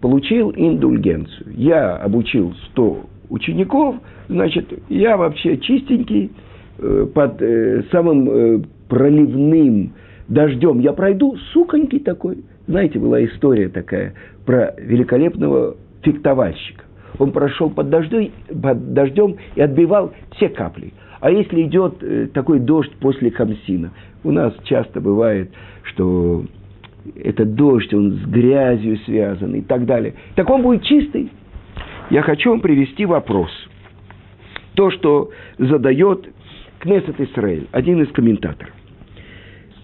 получил 0.00 0.52
индульгенцию? 0.54 1.52
Я 1.56 1.96
обучил 1.96 2.54
100 2.70 3.06
учеников, 3.34 3.96
значит, 4.28 4.72
я 4.88 5.16
вообще 5.16 5.58
чистенький, 5.58 6.30
э, 6.78 7.06
под 7.12 7.42
э, 7.42 7.82
самым 7.90 8.30
э, 8.30 8.60
проливным 8.88 9.92
дождем 10.28 10.78
я 10.78 10.92
пройду, 10.92 11.36
суконький 11.52 11.98
такой. 11.98 12.44
Знаете, 12.66 12.98
была 12.98 13.22
история 13.24 13.68
такая 13.68 14.14
про 14.46 14.74
великолепного 14.78 15.76
фехтовальщика. 16.02 16.84
Он 17.18 17.32
прошел 17.32 17.70
под 17.70 17.90
дождем, 17.90 18.30
под 18.62 18.94
дождем 18.94 19.36
и 19.56 19.60
отбивал 19.60 20.12
все 20.36 20.48
капли. 20.48 20.92
А 21.20 21.30
если 21.30 21.62
идет 21.62 22.32
такой 22.32 22.60
дождь 22.60 22.92
после 23.00 23.30
хамсина, 23.30 23.92
у 24.24 24.30
нас 24.30 24.52
часто 24.64 25.00
бывает, 25.00 25.50
что 25.82 26.44
этот 27.14 27.54
дождь, 27.54 27.92
он 27.94 28.12
с 28.12 28.26
грязью 28.26 28.98
связан 29.04 29.54
и 29.54 29.60
так 29.60 29.86
далее. 29.86 30.14
Так 30.34 30.48
он 30.50 30.62
будет 30.62 30.82
чистый. 30.82 31.30
Я 32.10 32.22
хочу 32.22 32.50
вам 32.50 32.60
привести 32.60 33.06
вопрос. 33.06 33.50
То, 34.74 34.90
что 34.90 35.30
задает 35.58 36.28
Кнессет 36.78 37.18
Исраэль, 37.20 37.66
один 37.72 38.02
из 38.02 38.12
комментаторов. 38.12 38.72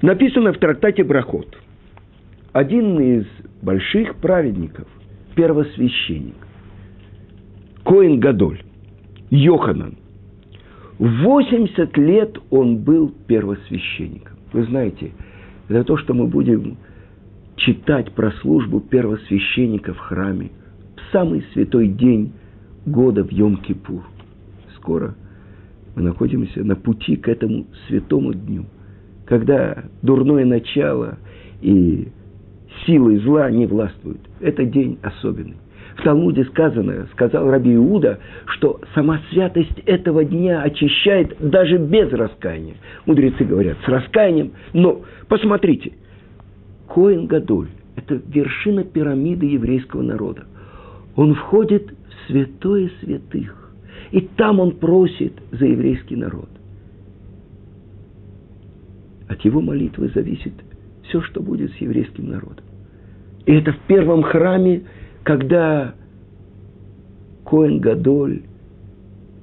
Написано 0.03 0.53
в 0.53 0.59
трактате 0.59 1.03
Брахот. 1.03 1.59
Один 2.53 2.99
из 2.99 3.27
больших 3.63 4.17
праведников, 4.17 4.89
первосвященник, 5.37 6.35
Коин 7.85 8.19
Гадоль, 8.19 8.63
Йоханан, 9.31 9.97
80 10.99 11.97
лет 11.97 12.37
он 12.51 12.79
был 12.79 13.15
первосвященником. 13.27 14.37
Вы 14.53 14.65
знаете, 14.65 15.13
это 15.69 15.85
то, 15.85 15.97
что 15.97 16.13
мы 16.13 16.27
будем 16.27 16.77
читать 17.57 18.13
про 18.13 18.33
службу 18.33 18.81
первосвященника 18.81 19.95
в 19.95 19.99
храме 19.99 20.51
самый 21.13 21.45
святой 21.53 21.89
день 21.89 22.33
года 22.87 23.25
в 23.25 23.31
Йом-Кипур. 23.31 24.03
Скоро 24.77 25.15
мы 25.95 26.03
находимся 26.03 26.65
на 26.65 26.77
пути 26.77 27.17
к 27.17 27.29
этому 27.29 27.67
святому 27.87 28.33
дню, 28.33 28.67
когда 29.27 29.85
дурное 30.03 30.45
начало 30.45 31.19
и 31.61 32.09
силы 32.87 33.19
зла 33.21 33.51
не 33.51 33.67
властвуют. 33.67 34.21
Это 34.41 34.65
день 34.65 34.99
особенный. 35.03 35.57
В 35.97 36.03
Талмуде 36.03 36.45
сказано, 36.45 37.09
сказал 37.13 37.51
Раби 37.51 37.75
Иуда, 37.75 38.21
что 38.47 38.81
сама 38.95 39.21
святость 39.31 39.79
этого 39.85 40.25
дня 40.25 40.63
очищает 40.63 41.37
даже 41.41 41.77
без 41.77 42.11
раскаяния. 42.13 42.77
Мудрецы 43.05 43.45
говорят, 43.45 43.77
с 43.85 43.89
раскаянием, 43.89 44.53
но 44.73 45.03
посмотрите, 45.29 45.93
Коин 46.89 47.27
Гадоль– 47.27 47.69
это 47.97 48.21
вершина 48.33 48.85
пирамиды 48.85 49.47
еврейского 49.47 50.03
народа. 50.03 50.45
Он 51.17 51.35
входит 51.35 51.91
в 51.91 52.27
святое 52.27 52.91
святых. 53.01 53.73
И 54.11 54.21
там 54.21 54.61
он 54.61 54.73
просит 54.73 55.35
за 55.53 55.67
еврейский 55.67 56.17
народ. 56.17 56.49
От 59.29 59.41
его 59.43 59.61
молитвы 59.61 60.11
зависит 60.15 60.55
все, 61.05 61.21
что 61.23 61.41
будет 61.41 61.73
с 61.73 61.77
еврейским 61.77 62.29
народом. 62.29 62.65
И 63.47 63.53
это 63.53 63.73
в 63.73 63.79
первом 63.87 64.23
храме, 64.23 64.83
когда 65.23 65.95
Коэн 67.45 67.79
Гадоль 67.81 68.43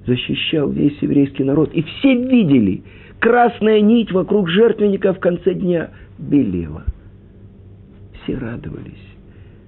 защищал 0.05 0.69
весь 0.69 0.97
еврейский 1.01 1.43
народ. 1.43 1.73
И 1.73 1.83
все 1.83 2.15
видели, 2.15 2.83
красная 3.19 3.81
нить 3.81 4.11
вокруг 4.11 4.49
жертвенника 4.49 5.13
в 5.13 5.19
конце 5.19 5.53
дня 5.53 5.91
белела. 6.17 6.83
Все 8.23 8.37
радовались. 8.37 9.06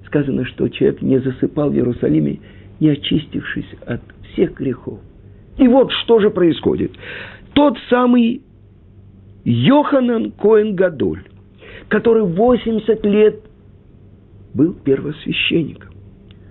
Сказано, 0.10 0.44
что 0.46 0.68
человек 0.70 1.02
не 1.02 1.20
засыпал 1.20 1.70
в 1.70 1.76
Иерусалиме, 1.76 2.40
не 2.80 2.90
очистившись 2.90 3.70
от 3.86 4.02
всех 4.32 4.54
грехов. 4.56 5.00
И 5.58 5.68
вот 5.68 5.92
что 5.92 6.20
же 6.20 6.32
происходит. 6.32 6.92
Тот 7.54 7.78
самый 7.90 8.42
Йоханан 9.46 10.32
Коэн 10.32 10.76
Гадоль, 10.76 11.22
который 11.90 12.24
80 12.24 13.06
лет 13.06 13.42
был 14.54 14.74
первосвященником. 14.74 15.90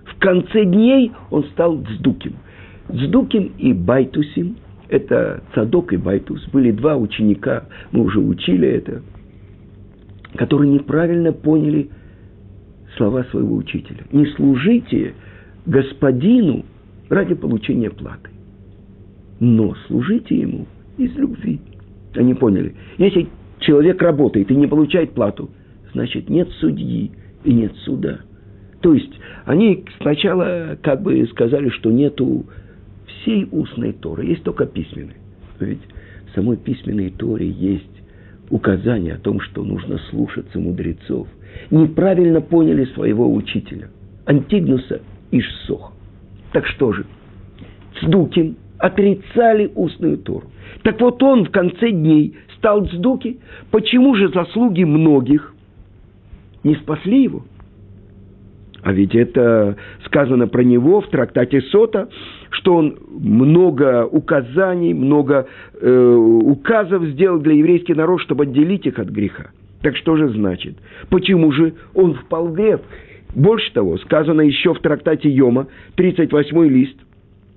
В 0.05 0.19
конце 0.19 0.63
дней 0.63 1.11
он 1.29 1.43
стал 1.45 1.81
צדוקים. 1.81 2.35
צדוקים 2.89 3.51
и 3.57 3.73
בייתוסים– 3.73 4.55
это 4.89 5.43
Цадок 5.53 5.91
и 5.93 5.97
Байтус. 5.97 6.47
Были 6.49 6.71
два 6.71 6.95
ученика, 6.95 7.65
мы 7.91 8.03
уже 8.03 8.19
учили 8.19 8.67
это, 8.67 9.01
которые 10.35 10.71
неправильно 10.71 11.31
поняли 11.31 11.89
слова 12.97 13.23
своего 13.25 13.55
учителя. 13.55 14.03
Не 14.11 14.25
служите 14.27 15.13
господину 15.65 16.65
ради 17.09 17.35
получения 17.35 17.89
платы. 17.89 18.29
Но 19.39 19.75
служите 19.87 20.35
ему 20.35 20.67
из 20.97 21.15
любви. 21.15 21.59
Они 22.15 22.33
поняли. 22.33 22.75
Если 22.97 23.27
человек 23.59 24.01
работает 24.01 24.51
и 24.51 24.55
не 24.55 24.67
получает 24.67 25.11
плату, 25.11 25.49
значит 25.93 26.29
нет 26.29 26.49
судьи 26.59 27.11
и 27.43 27.53
нет 27.53 27.73
суда. 27.85 28.19
То 28.81 28.93
есть 28.93 29.13
они 29.45 29.85
сначала 30.01 30.77
как 30.81 31.01
бы 31.01 31.25
сказали, 31.27 31.69
что 31.69 31.91
нету 31.91 32.45
всей 33.07 33.47
устной 33.51 33.93
Торы, 33.93 34.25
есть 34.25 34.43
только 34.43 34.65
письменной. 34.65 35.15
Но 35.59 35.65
ведь 35.65 35.81
в 36.31 36.35
самой 36.35 36.57
письменной 36.57 37.09
Торе 37.09 37.49
есть 37.49 37.85
указание 38.49 39.15
о 39.15 39.19
том, 39.19 39.39
что 39.41 39.63
нужно 39.63 39.97
слушаться 40.09 40.59
мудрецов. 40.59 41.27
Неправильно 41.71 42.41
поняли 42.41 42.85
своего 42.85 43.31
учителя, 43.33 43.89
Антигнуса 44.25 45.01
Ишсоха. 45.31 45.93
Так 46.51 46.65
что 46.65 46.93
же? 46.93 47.05
Цдуким 47.99 48.55
отрицали 48.79 49.71
устную 49.75 50.17
Тору. 50.17 50.47
Так 50.83 50.99
вот 51.01 51.21
он 51.21 51.45
в 51.45 51.51
конце 51.51 51.91
дней 51.91 52.35
стал 52.57 52.85
цдуки. 52.85 53.39
Почему 53.71 54.15
же 54.15 54.29
заслуги 54.29 54.83
многих 54.83 55.53
не 56.63 56.75
спасли 56.75 57.23
его? 57.23 57.43
А 58.81 58.93
ведь 58.93 59.13
это 59.13 59.75
сказано 60.05 60.47
про 60.47 60.63
него 60.63 61.01
в 61.01 61.09
трактате 61.09 61.61
Сота, 61.63 62.09
что 62.49 62.75
он 62.75 62.97
много 63.09 64.05
указаний, 64.05 64.93
много 64.93 65.47
э, 65.79 66.13
указов 66.13 67.03
сделал 67.07 67.39
для 67.39 67.55
еврейских 67.55 67.97
народ, 67.97 68.21
чтобы 68.21 68.43
отделить 68.43 68.85
их 68.85 68.97
от 68.99 69.09
греха. 69.09 69.47
Так 69.81 69.95
что 69.97 70.15
же 70.15 70.29
значит? 70.29 70.77
Почему 71.09 71.51
же 71.51 71.73
он 71.93 72.15
впал 72.15 72.47
в 72.47 72.53
грех? 72.53 72.81
Больше 73.35 73.71
того, 73.73 73.97
сказано 73.99 74.41
еще 74.41 74.73
в 74.73 74.79
трактате 74.79 75.29
Йома, 75.29 75.67
38 75.95 76.67
лист, 76.67 76.97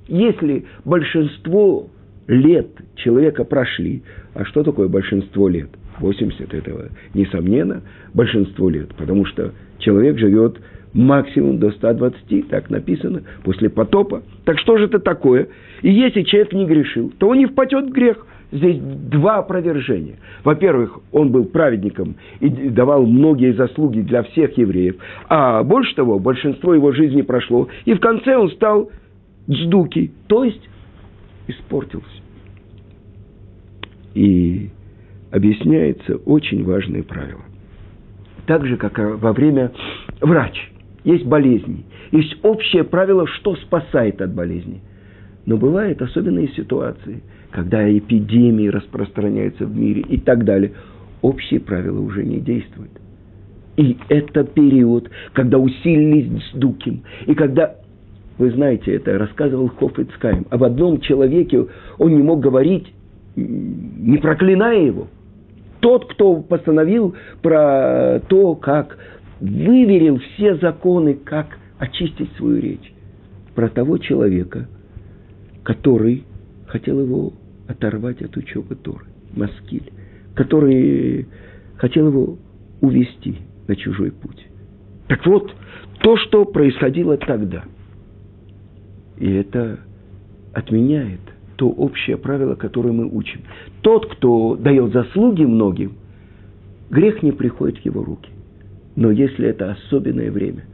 если 0.06 0.66
большинство 0.84 1.88
лет 2.26 2.68
человека 2.96 3.44
прошли, 3.44 4.02
а 4.34 4.44
что 4.44 4.62
такое 4.62 4.88
большинство 4.88 5.48
лет? 5.48 5.70
80 5.98 6.52
этого, 6.54 6.88
несомненно, 7.14 7.82
большинство 8.14 8.68
лет, 8.68 8.94
потому 8.96 9.24
что 9.26 9.52
человек 9.78 10.18
живет 10.18 10.58
максимум 10.92 11.58
до 11.58 11.70
120, 11.70 12.48
так 12.48 12.70
написано, 12.70 13.22
после 13.44 13.70
потопа. 13.70 14.22
Так 14.44 14.58
что 14.58 14.76
же 14.76 14.84
это 14.86 14.98
такое? 14.98 15.48
И 15.82 15.90
если 15.90 16.22
человек 16.22 16.52
не 16.52 16.66
грешил, 16.66 17.12
то 17.18 17.28
он 17.28 17.38
не 17.38 17.46
впадет 17.46 17.86
в 17.86 17.92
грех. 17.92 18.26
Здесь 18.52 18.78
два 18.78 19.38
опровержения. 19.38 20.16
Во-первых, 20.44 21.00
он 21.10 21.32
был 21.32 21.46
праведником 21.46 22.16
и 22.38 22.50
давал 22.68 23.06
многие 23.06 23.54
заслуги 23.54 24.02
для 24.02 24.22
всех 24.24 24.58
евреев. 24.58 24.96
А 25.28 25.62
больше 25.62 25.94
того, 25.94 26.18
большинство 26.18 26.74
его 26.74 26.92
жизни 26.92 27.22
прошло. 27.22 27.68
И 27.86 27.94
в 27.94 28.00
конце 28.00 28.36
он 28.36 28.50
стал 28.50 28.90
дждуки, 29.48 30.12
то 30.26 30.44
есть 30.44 30.60
испортился. 31.48 32.06
И 34.14 34.68
объясняется 35.30 36.16
очень 36.16 36.62
важное 36.62 37.02
правило. 37.02 37.40
Так 38.46 38.66
же, 38.66 38.76
как 38.76 38.98
во 38.98 39.32
время 39.32 39.72
врач. 40.20 40.70
Есть 41.04 41.24
болезни. 41.24 41.86
Есть 42.10 42.36
общее 42.42 42.84
правило, 42.84 43.26
что 43.26 43.56
спасает 43.56 44.20
от 44.20 44.34
болезни. 44.34 44.82
Но 45.46 45.56
бывают 45.56 46.00
особенные 46.02 46.48
ситуации– 46.48 47.22
когда 47.52 47.86
эпидемии 47.86 48.68
распространяются 48.68 49.66
в 49.66 49.76
мире 49.76 50.02
и 50.08 50.18
так 50.18 50.44
далее, 50.44 50.72
общие 51.20 51.60
правила 51.60 52.00
уже 52.00 52.24
не 52.24 52.40
действуют. 52.40 52.90
И 53.76 53.96
это 54.08 54.44
период, 54.44 55.10
когда 55.32 55.58
усилились 55.58 56.50
сдуким, 56.52 57.02
и 57.26 57.34
когда, 57.34 57.76
вы 58.38 58.50
знаете, 58.50 58.94
это 58.94 59.18
рассказывал 59.18 59.68
Хофицкайм, 59.68 60.46
об 60.50 60.64
одном 60.64 61.00
человеке 61.00 61.66
он 61.98 62.16
не 62.16 62.22
мог 62.22 62.40
говорить, 62.40 62.92
не 63.36 64.18
проклиная 64.18 64.86
его. 64.86 65.06
Тот, 65.80 66.10
кто 66.12 66.36
постановил 66.36 67.14
про 67.40 68.20
то, 68.28 68.54
как 68.54 68.98
выверил 69.40 70.18
все 70.18 70.56
законы, 70.56 71.14
как 71.14 71.58
очистить 71.78 72.30
свою 72.36 72.60
речь. 72.60 72.92
Про 73.54 73.68
того 73.68 73.98
человека, 73.98 74.68
который 75.62 76.24
хотел 76.66 77.00
его 77.00 77.32
оторвать 77.68 78.22
от 78.22 78.36
учебы 78.36 78.74
Торы, 78.74 79.06
Маскиль, 79.34 79.92
который 80.34 81.26
хотел 81.76 82.08
его 82.08 82.38
увести 82.80 83.38
на 83.68 83.76
чужой 83.76 84.10
путь. 84.10 84.46
Так 85.08 85.24
вот, 85.26 85.54
то, 86.00 86.16
что 86.16 86.44
происходило 86.44 87.16
тогда, 87.16 87.64
и 89.18 89.30
это 89.30 89.80
отменяет 90.52 91.20
то 91.56 91.68
общее 91.68 92.16
правило, 92.16 92.54
которое 92.54 92.92
мы 92.92 93.06
учим. 93.06 93.42
Тот, 93.82 94.06
кто 94.12 94.56
дает 94.56 94.92
заслуги 94.92 95.44
многим, 95.44 95.92
грех 96.90 97.22
не 97.22 97.32
приходит 97.32 97.78
в 97.78 97.84
его 97.84 98.02
руки. 98.02 98.30
Но 98.96 99.10
если 99.10 99.48
это 99.48 99.72
особенное 99.72 100.30
время, 100.30 100.64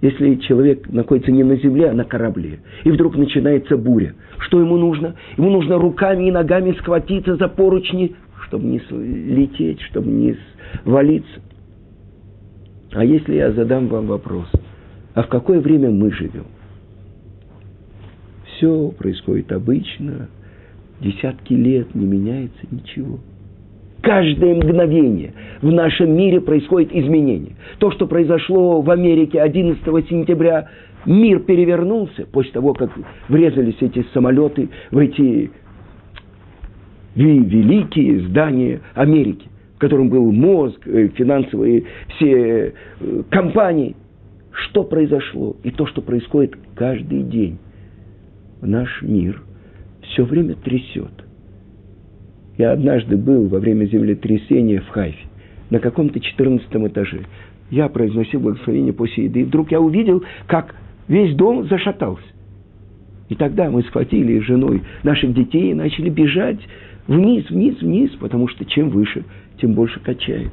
если 0.00 0.36
человек 0.36 0.88
находится 0.88 1.32
не 1.32 1.42
на 1.42 1.56
земле, 1.56 1.90
а 1.90 1.94
на 1.94 2.04
корабле, 2.04 2.60
и 2.84 2.90
вдруг 2.90 3.16
начинается 3.16 3.76
буря, 3.76 4.14
что 4.38 4.60
ему 4.60 4.76
нужно? 4.76 5.16
Ему 5.36 5.50
нужно 5.50 5.78
руками 5.78 6.28
и 6.28 6.30
ногами 6.30 6.72
схватиться 6.78 7.36
за 7.36 7.48
поручни, 7.48 8.14
чтобы 8.46 8.64
не 8.64 8.80
лететь, 8.90 9.80
чтобы 9.82 10.08
не 10.08 10.36
свалиться. 10.84 11.40
А 12.92 13.04
если 13.04 13.34
я 13.34 13.52
задам 13.52 13.88
вам 13.88 14.06
вопрос, 14.06 14.46
а 15.14 15.22
в 15.22 15.28
какое 15.28 15.60
время 15.60 15.90
мы 15.90 16.12
живем? 16.12 16.46
Все 18.44 18.92
происходит 18.96 19.52
обычно, 19.52 20.28
десятки 21.00 21.54
лет 21.54 21.94
не 21.94 22.06
меняется 22.06 22.66
ничего. 22.70 23.18
Каждое 24.02 24.54
мгновение 24.54 25.32
в 25.60 25.72
нашем 25.72 26.16
мире 26.16 26.40
происходит 26.40 26.94
изменение. 26.94 27.56
То, 27.78 27.90
что 27.90 28.06
произошло 28.06 28.80
в 28.80 28.90
Америке 28.90 29.40
11 29.40 29.82
сентября, 30.08 30.68
мир 31.04 31.40
перевернулся 31.40 32.26
после 32.30 32.52
того, 32.52 32.74
как 32.74 32.90
врезались 33.28 33.76
эти 33.80 34.06
самолеты 34.14 34.68
в 34.92 34.98
эти 34.98 35.50
великие 37.16 38.28
здания 38.28 38.80
Америки, 38.94 39.48
в 39.76 39.80
котором 39.80 40.08
был 40.08 40.30
мозг, 40.30 40.80
э, 40.86 41.08
финансовые 41.08 41.84
все 42.16 42.74
э, 43.00 43.22
компании. 43.30 43.96
Что 44.52 44.84
произошло? 44.84 45.56
И 45.64 45.70
то, 45.70 45.86
что 45.86 46.02
происходит 46.02 46.56
каждый 46.76 47.22
день. 47.22 47.58
Наш 48.60 49.02
мир 49.02 49.42
все 50.02 50.24
время 50.24 50.54
трясет. 50.54 51.27
Я 52.58 52.72
однажды 52.72 53.16
был 53.16 53.46
во 53.46 53.60
время 53.60 53.86
землетрясения 53.86 54.80
в 54.80 54.88
Хайфе, 54.88 55.26
на 55.70 55.78
каком-то 55.78 56.18
14 56.18 56.68
этаже. 56.88 57.20
Я 57.70 57.88
произносил 57.88 58.40
благословение 58.40 58.92
после 58.92 59.24
еды, 59.24 59.40
и 59.40 59.44
вдруг 59.44 59.70
я 59.70 59.80
увидел, 59.80 60.24
как 60.48 60.74
весь 61.06 61.36
дом 61.36 61.68
зашатался. 61.68 62.24
И 63.28 63.36
тогда 63.36 63.70
мы 63.70 63.82
схватили 63.82 64.40
с 64.40 64.42
женой 64.42 64.82
наших 65.04 65.34
детей 65.34 65.70
и 65.70 65.74
начали 65.74 66.10
бежать 66.10 66.58
вниз, 67.06 67.48
вниз, 67.48 67.80
вниз, 67.80 68.10
потому 68.18 68.48
что 68.48 68.64
чем 68.64 68.90
выше, 68.90 69.24
тем 69.60 69.74
больше 69.74 70.00
качает. 70.00 70.52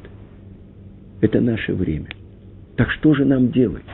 Это 1.20 1.40
наше 1.40 1.74
время. 1.74 2.08
Так 2.76 2.92
что 2.92 3.14
же 3.14 3.24
нам 3.24 3.50
делать? 3.50 3.84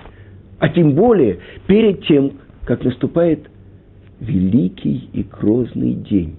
А 0.59 0.68
тем 0.68 0.92
более 0.94 1.38
перед 1.66 2.05
тем, 2.05 2.33
как 2.64 2.85
наступает 2.85 3.48
великий 4.20 5.09
и 5.12 5.22
грозный 5.22 5.94
день, 5.94 6.35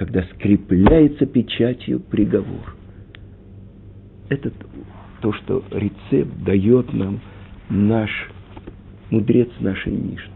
когда 0.00 0.22
скрепляется 0.34 1.26
печатью 1.26 2.00
приговор. 2.00 2.74
Это 4.30 4.50
то, 5.20 5.30
что 5.34 5.62
рецепт 5.70 6.42
дает 6.42 6.90
нам 6.94 7.20
наш 7.68 8.08
мудрец 9.10 9.50
нашей 9.60 9.92
Мишны. 9.92 10.32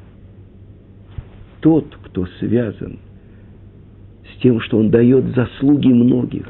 Тот, 1.61 1.97
кто 2.05 2.27
связан 2.41 2.99
с 4.35 4.43
тем, 4.43 4.61
что 4.61 4.77
он 4.77 4.91
дает 4.91 5.35
заслуги 5.35 5.89
многих, 5.89 6.47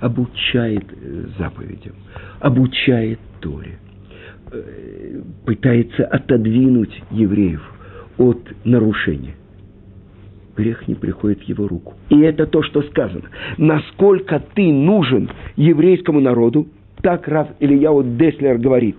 обучает 0.00 0.86
заповедям, 1.38 1.94
обучает 2.40 3.20
Торе, 3.38 3.78
э, 4.50 5.22
пытается 5.46 6.04
отодвинуть 6.04 7.00
евреев 7.12 7.62
от 8.18 8.40
нарушения. 8.64 9.36
Грех 10.56 10.88
не 10.88 10.94
приходит 10.94 11.40
в 11.40 11.42
его 11.44 11.68
руку. 11.68 11.94
И 12.08 12.20
это 12.20 12.46
то, 12.46 12.62
что 12.62 12.82
сказано. 12.82 13.24
Насколько 13.56 14.42
ты 14.54 14.72
нужен 14.72 15.30
еврейскому 15.56 16.20
народу, 16.20 16.66
так 17.02 17.28
Рав 17.28 17.48
Ильяу 17.60 18.02
Деслер 18.02 18.58
говорит, 18.58 18.96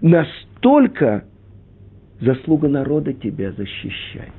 настолько 0.00 1.24
заслуга 2.20 2.68
народа 2.68 3.12
тебя 3.12 3.52
защищает. 3.52 4.32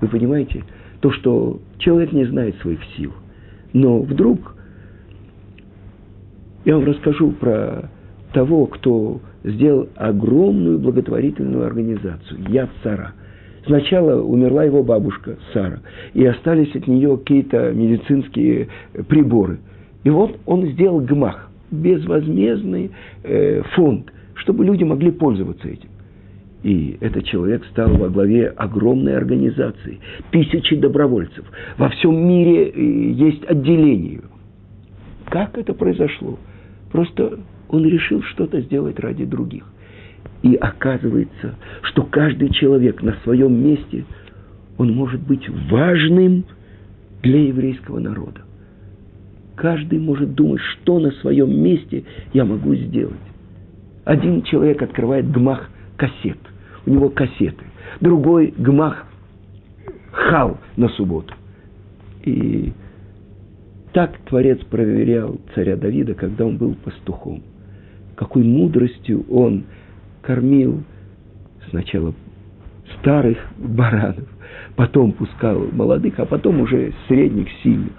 Вы 0.00 0.08
понимаете, 0.08 0.64
то, 1.00 1.10
что 1.10 1.60
человек 1.78 2.12
не 2.12 2.24
знает 2.24 2.56
своих 2.60 2.80
сил, 2.96 3.12
но 3.72 4.00
вдруг 4.00 4.56
я 6.64 6.76
вам 6.76 6.84
расскажу 6.84 7.32
про 7.32 7.90
того, 8.32 8.66
кто 8.66 9.20
сделал 9.42 9.88
огромную 9.96 10.78
благотворительную 10.78 11.66
организацию 11.66 12.40
«Я 12.48 12.68
цара». 12.82 13.12
Сначала 13.66 14.20
умерла 14.20 14.64
его 14.64 14.82
бабушка 14.82 15.36
Сара, 15.52 15.80
и 16.14 16.24
остались 16.24 16.74
от 16.74 16.86
нее 16.86 17.16
какие-то 17.16 17.72
медицинские 17.72 18.68
приборы. 19.08 19.58
И 20.02 20.10
вот 20.10 20.36
он 20.46 20.66
сделал 20.68 21.00
гмах, 21.00 21.48
безвозмездный 21.70 22.90
э, 23.22 23.62
фонд, 23.74 24.12
чтобы 24.34 24.64
люди 24.64 24.82
могли 24.82 25.12
пользоваться 25.12 25.68
этим. 25.68 25.88
И 26.64 26.96
этот 27.00 27.24
человек 27.24 27.64
стал 27.66 27.90
во 27.96 28.08
главе 28.08 28.48
огромной 28.48 29.16
организации, 29.16 30.00
тысячи 30.30 30.76
добровольцев. 30.76 31.44
Во 31.76 31.88
всем 31.90 32.16
мире 32.16 32.68
э, 32.68 33.12
есть 33.12 33.44
отделение. 33.44 34.22
Как 35.26 35.56
это 35.56 35.72
произошло? 35.72 36.38
Просто 36.90 37.38
он 37.68 37.86
решил 37.86 38.22
что-то 38.22 38.60
сделать 38.60 38.98
ради 39.00 39.24
других. 39.24 39.64
И 40.42 40.54
оказывается, 40.56 41.54
что 41.82 42.02
каждый 42.02 42.50
человек 42.50 43.02
на 43.02 43.14
своем 43.24 43.54
месте, 43.54 44.04
он 44.76 44.92
может 44.92 45.20
быть 45.20 45.48
важным 45.70 46.44
для 47.22 47.46
еврейского 47.46 48.00
народа. 48.00 48.42
Каждый 49.54 50.00
может 50.00 50.34
думать, 50.34 50.60
что 50.60 50.98
на 50.98 51.12
своем 51.12 51.56
месте 51.62 52.04
я 52.32 52.44
могу 52.44 52.74
сделать. 52.74 53.14
Один 54.04 54.42
человек 54.42 54.82
открывает 54.82 55.30
гмах 55.30 55.70
кассет– 55.96 56.38
у 56.86 56.90
него 56.90 57.08
кассеты. 57.10 57.64
Другой 58.00 58.54
гмах 58.56 59.06
хал 60.10 60.58
на 60.76 60.88
субботу. 60.90 61.34
И 62.24 62.72
так 63.92 64.16
Творец 64.26 64.58
проверял 64.70 65.40
царя 65.54 65.76
Давида, 65.76 66.14
когда 66.14 66.46
он 66.46 66.56
был 66.56 66.74
пастухом. 66.74 67.42
Какой 68.16 68.42
мудростью 68.42 69.24
он 69.30 69.64
кормил 70.22 70.82
сначала 71.70 72.14
старых 72.98 73.38
баранов, 73.58 74.28
потом 74.76 75.12
пускал 75.12 75.66
молодых, 75.72 76.18
а 76.18 76.26
потом 76.26 76.60
уже 76.60 76.92
средних, 77.08 77.48
сильных. 77.62 77.92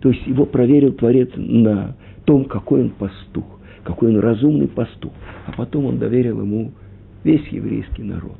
То 0.00 0.10
есть 0.10 0.26
его 0.26 0.46
проверил 0.46 0.92
Творец 0.92 1.30
на 1.36 1.96
том, 2.24 2.44
какой 2.46 2.82
он 2.82 2.90
пастух, 2.90 3.44
какой 3.84 4.10
он 4.10 4.20
разумный 4.20 4.68
пастух. 4.68 5.12
А 5.46 5.52
потом 5.52 5.86
он 5.86 5.98
доверил 5.98 6.40
ему 6.40 6.72
весь 7.22 7.46
еврейский 7.48 8.02
народ. 8.02 8.38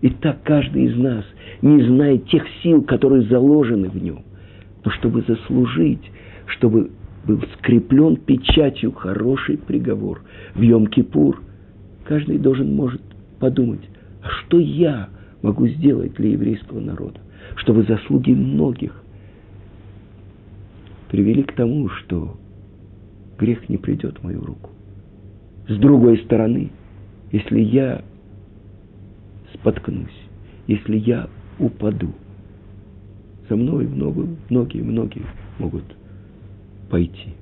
И 0.00 0.10
так 0.10 0.42
каждый 0.44 0.84
из 0.84 0.96
нас 0.96 1.24
не 1.60 1.82
знает 1.82 2.28
тех 2.28 2.44
сил, 2.62 2.82
которые 2.82 3.22
заложены 3.22 3.88
в 3.88 4.02
нем. 4.02 4.22
Но 4.84 4.90
чтобы 4.92 5.22
заслужить, 5.26 6.10
чтобы 6.46 6.90
был 7.26 7.42
скреплен 7.58 8.16
печатью 8.16 8.92
хороший 8.92 9.58
приговор 9.58 10.22
в 10.54 10.62
Йом-Кипур, 10.62 11.36
каждый 12.08 12.38
должен 12.38 12.74
может 12.74 13.02
подумать, 13.38 13.86
что 14.22 14.58
я 14.58 15.10
могу 15.42 15.68
сделать 15.68 16.14
для 16.14 16.30
еврейского 16.30 16.80
народа, 16.80 17.20
чтобы 17.56 17.82
заслуги 17.82 18.32
многих 18.32 19.04
привели 21.10 21.42
к 21.42 21.52
тому, 21.52 21.90
что 21.90 22.38
грех 23.38 23.68
не 23.68 23.76
придет 23.76 24.18
в 24.18 24.24
мою 24.24 24.42
руку. 24.42 24.70
С 25.68 25.76
другой 25.76 26.18
стороны, 26.24 26.70
если 27.30 27.60
я 27.60 28.02
споткнусь, 29.52 30.08
если 30.66 30.96
я 30.96 31.28
упаду, 31.58 32.14
за 33.50 33.56
мной 33.56 33.86
многие-многие 33.86 35.26
могут 35.58 35.84
пойти. 36.88 37.34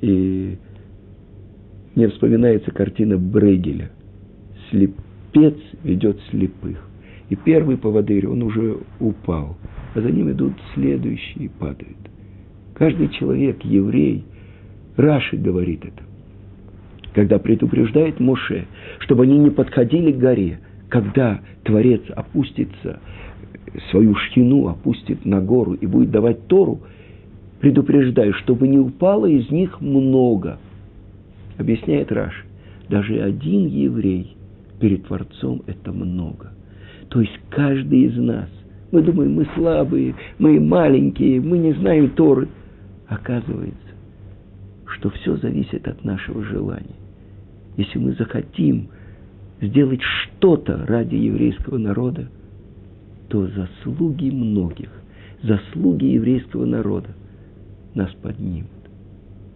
И 0.00 0.58
мне 1.94 2.08
вспоминается 2.08 2.70
картина 2.70 3.16
Брейгеля. 3.18 3.90
Слепец 4.70 5.56
ведет 5.82 6.18
слепых. 6.30 6.88
И 7.30 7.36
первый 7.36 7.76
поводырь, 7.76 8.26
он 8.26 8.42
уже 8.42 8.78
упал, 9.00 9.56
а 9.94 10.00
за 10.00 10.10
ним 10.10 10.30
идут 10.30 10.52
следующие 10.74 11.46
и 11.46 11.48
падают. 11.48 11.96
Каждый 12.74 13.08
человек, 13.08 13.64
еврей, 13.64 14.24
Раши 14.96 15.36
говорит 15.36 15.84
это 15.84 16.02
когда 17.14 17.38
предупреждает 17.38 18.20
Моше, 18.20 18.66
чтобы 18.98 19.22
они 19.22 19.38
не 19.38 19.50
подходили 19.50 20.12
к 20.12 20.18
горе, 20.18 20.58
когда 20.88 21.40
Творец 21.62 22.02
опустится, 22.14 23.00
свою 23.90 24.14
шхину 24.16 24.68
опустит 24.68 25.24
на 25.24 25.40
гору 25.40 25.72
и 25.74 25.86
будет 25.86 26.10
давать 26.10 26.46
Тору, 26.48 26.80
предупреждаю, 27.60 28.34
чтобы 28.34 28.68
не 28.68 28.78
упало 28.78 29.26
из 29.26 29.50
них 29.50 29.80
много. 29.80 30.58
Объясняет 31.58 32.10
Раш, 32.12 32.44
даже 32.88 33.20
один 33.20 33.66
еврей 33.66 34.36
перед 34.80 35.06
Творцом 35.06 35.62
это 35.66 35.92
много. 35.92 36.52
То 37.10 37.20
есть 37.20 37.38
каждый 37.50 38.02
из 38.02 38.16
нас, 38.16 38.48
мы 38.90 39.02
думаем, 39.02 39.34
мы 39.34 39.46
слабые, 39.54 40.14
мы 40.38 40.60
маленькие, 40.60 41.40
мы 41.40 41.58
не 41.58 41.72
знаем 41.74 42.10
Торы. 42.10 42.48
Оказывается, 43.08 43.76
что 44.86 45.10
все 45.10 45.36
зависит 45.36 45.86
от 45.86 46.04
нашего 46.04 46.42
желания 46.42 46.96
если 47.76 47.98
мы 47.98 48.12
захотим 48.12 48.88
сделать 49.60 50.00
что-то 50.02 50.84
ради 50.86 51.16
еврейского 51.16 51.78
народа, 51.78 52.28
то 53.28 53.48
заслуги 53.48 54.30
многих, 54.30 54.90
заслуги 55.42 56.04
еврейского 56.04 56.66
народа 56.66 57.10
нас 57.94 58.10
поднимут. 58.22 58.70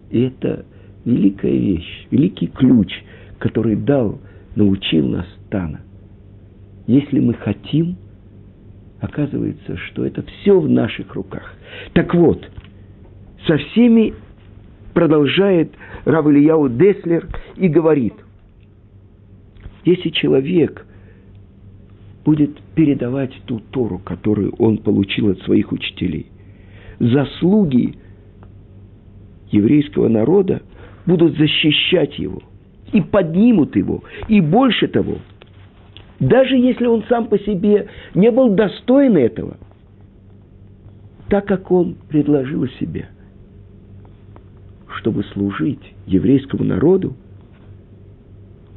И 0.09 0.21
это 0.21 0.65
великая 1.05 1.57
вещь, 1.57 2.07
великий 2.11 2.47
ключ, 2.47 2.91
который 3.37 3.75
дал, 3.75 4.19
научил 4.55 5.07
нас 5.07 5.25
Тана. 5.49 5.81
Если 6.87 7.19
мы 7.19 7.33
хотим, 7.33 7.97
Оказывается, 8.99 9.77
что 9.77 10.05
это 10.05 10.23
все 10.23 10.59
в 10.59 10.69
наших 10.69 11.15
руках. 11.15 11.53
Так 11.93 12.13
вот, 12.13 12.49
со 13.47 13.57
всеми 13.57 14.13
продолжает 14.93 15.71
Рав 16.03 16.27
Ильяу 16.27 16.67
Деслер 16.67 17.27
и 17.55 17.69
говорит, 17.69 18.13
если 19.85 20.09
человек 20.09 20.85
будет 22.25 22.59
передавать 22.75 23.31
ту 23.45 23.61
Тору, 23.71 23.99
которую 23.99 24.53
он 24.55 24.79
получил 24.79 25.29
от 25.29 25.39
своих 25.43 25.71
учителей, 25.71 26.27
заслуги 26.99 27.95
еврейского 29.49 30.09
народа 30.09 30.61
будут 31.09 31.35
защищать 31.37 32.19
его 32.19 32.39
и 32.93 33.01
поднимут 33.01 33.75
его. 33.75 34.03
И 34.27 34.39
больше 34.41 34.87
того, 34.87 35.17
даже 36.19 36.55
если 36.55 36.85
он 36.85 37.03
сам 37.09 37.27
по 37.27 37.39
себе 37.39 37.87
не 38.13 38.29
был 38.29 38.49
достоин 38.49 39.17
этого, 39.17 39.57
так 41.27 41.47
как 41.47 41.71
он 41.71 41.95
предложил 42.09 42.67
себя, 42.79 43.09
чтобы 44.99 45.23
служить 45.33 45.81
еврейскому 46.05 46.63
народу, 46.63 47.15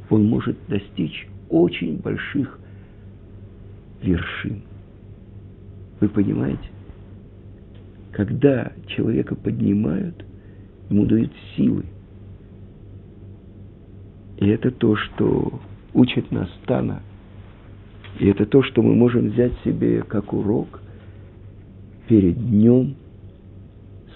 он 0.09 0.25
может 0.25 0.57
достичь 0.67 1.27
очень 1.49 1.97
больших 1.97 2.59
вершин. 4.01 4.63
Вы 5.99 6.09
понимаете? 6.09 6.67
Когда 8.11 8.71
человека 8.87 9.35
поднимают, 9.35 10.25
ему 10.89 11.05
дают 11.05 11.31
силы. 11.55 11.85
И 14.43 14.47
это 14.49 14.71
то, 14.71 14.97
что 14.97 15.61
учит 15.93 16.29
нас 16.33 16.49
Тана. 16.65 17.01
И 18.19 18.27
это 18.27 18.45
то, 18.45 18.61
что 18.61 18.81
мы 18.81 18.93
можем 18.93 19.29
взять 19.29 19.53
себе 19.63 20.03
как 20.03 20.33
урок 20.33 20.81
перед 22.09 22.35
днем, 22.35 22.95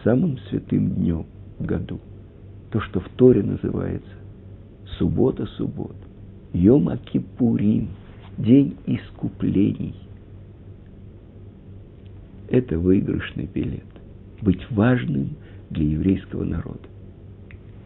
самым 0.03 0.37
святым 0.49 0.89
днем 0.95 1.27
в 1.59 1.65
году. 1.65 2.01
То, 2.71 2.81
что 2.81 2.99
в 2.99 3.07
Торе 3.15 3.41
называется 3.41 4.11
суббота, 4.97 5.45
суббот, 5.55 5.95
Йом 6.51 6.89
Акипурим, 6.89 7.87
день 8.37 8.75
искуплений. 8.85 9.95
Это 12.49 12.77
выигрышный 12.77 13.45
билет. 13.45 13.85
Быть 14.41 14.69
важным 14.71 15.37
для 15.69 15.85
еврейского 15.85 16.43
народа. 16.43 16.89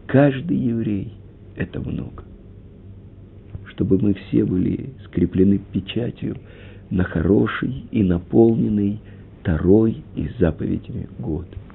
Каждый 0.08 0.56
еврей– 0.56 1.12
это 1.54 1.78
много. 1.78 2.24
Чтобы 3.72 3.98
мы 3.98 4.14
все 4.14 4.44
были 4.44 4.90
скреплены 5.06 5.58
печатью 5.58 6.36
на 6.90 7.04
хороший 7.04 7.86
и 7.90 8.02
наполненный 8.02 9.00
Тарой 9.42 10.04
и 10.14 10.28
заповедями 10.38 11.08
год– 11.18 11.46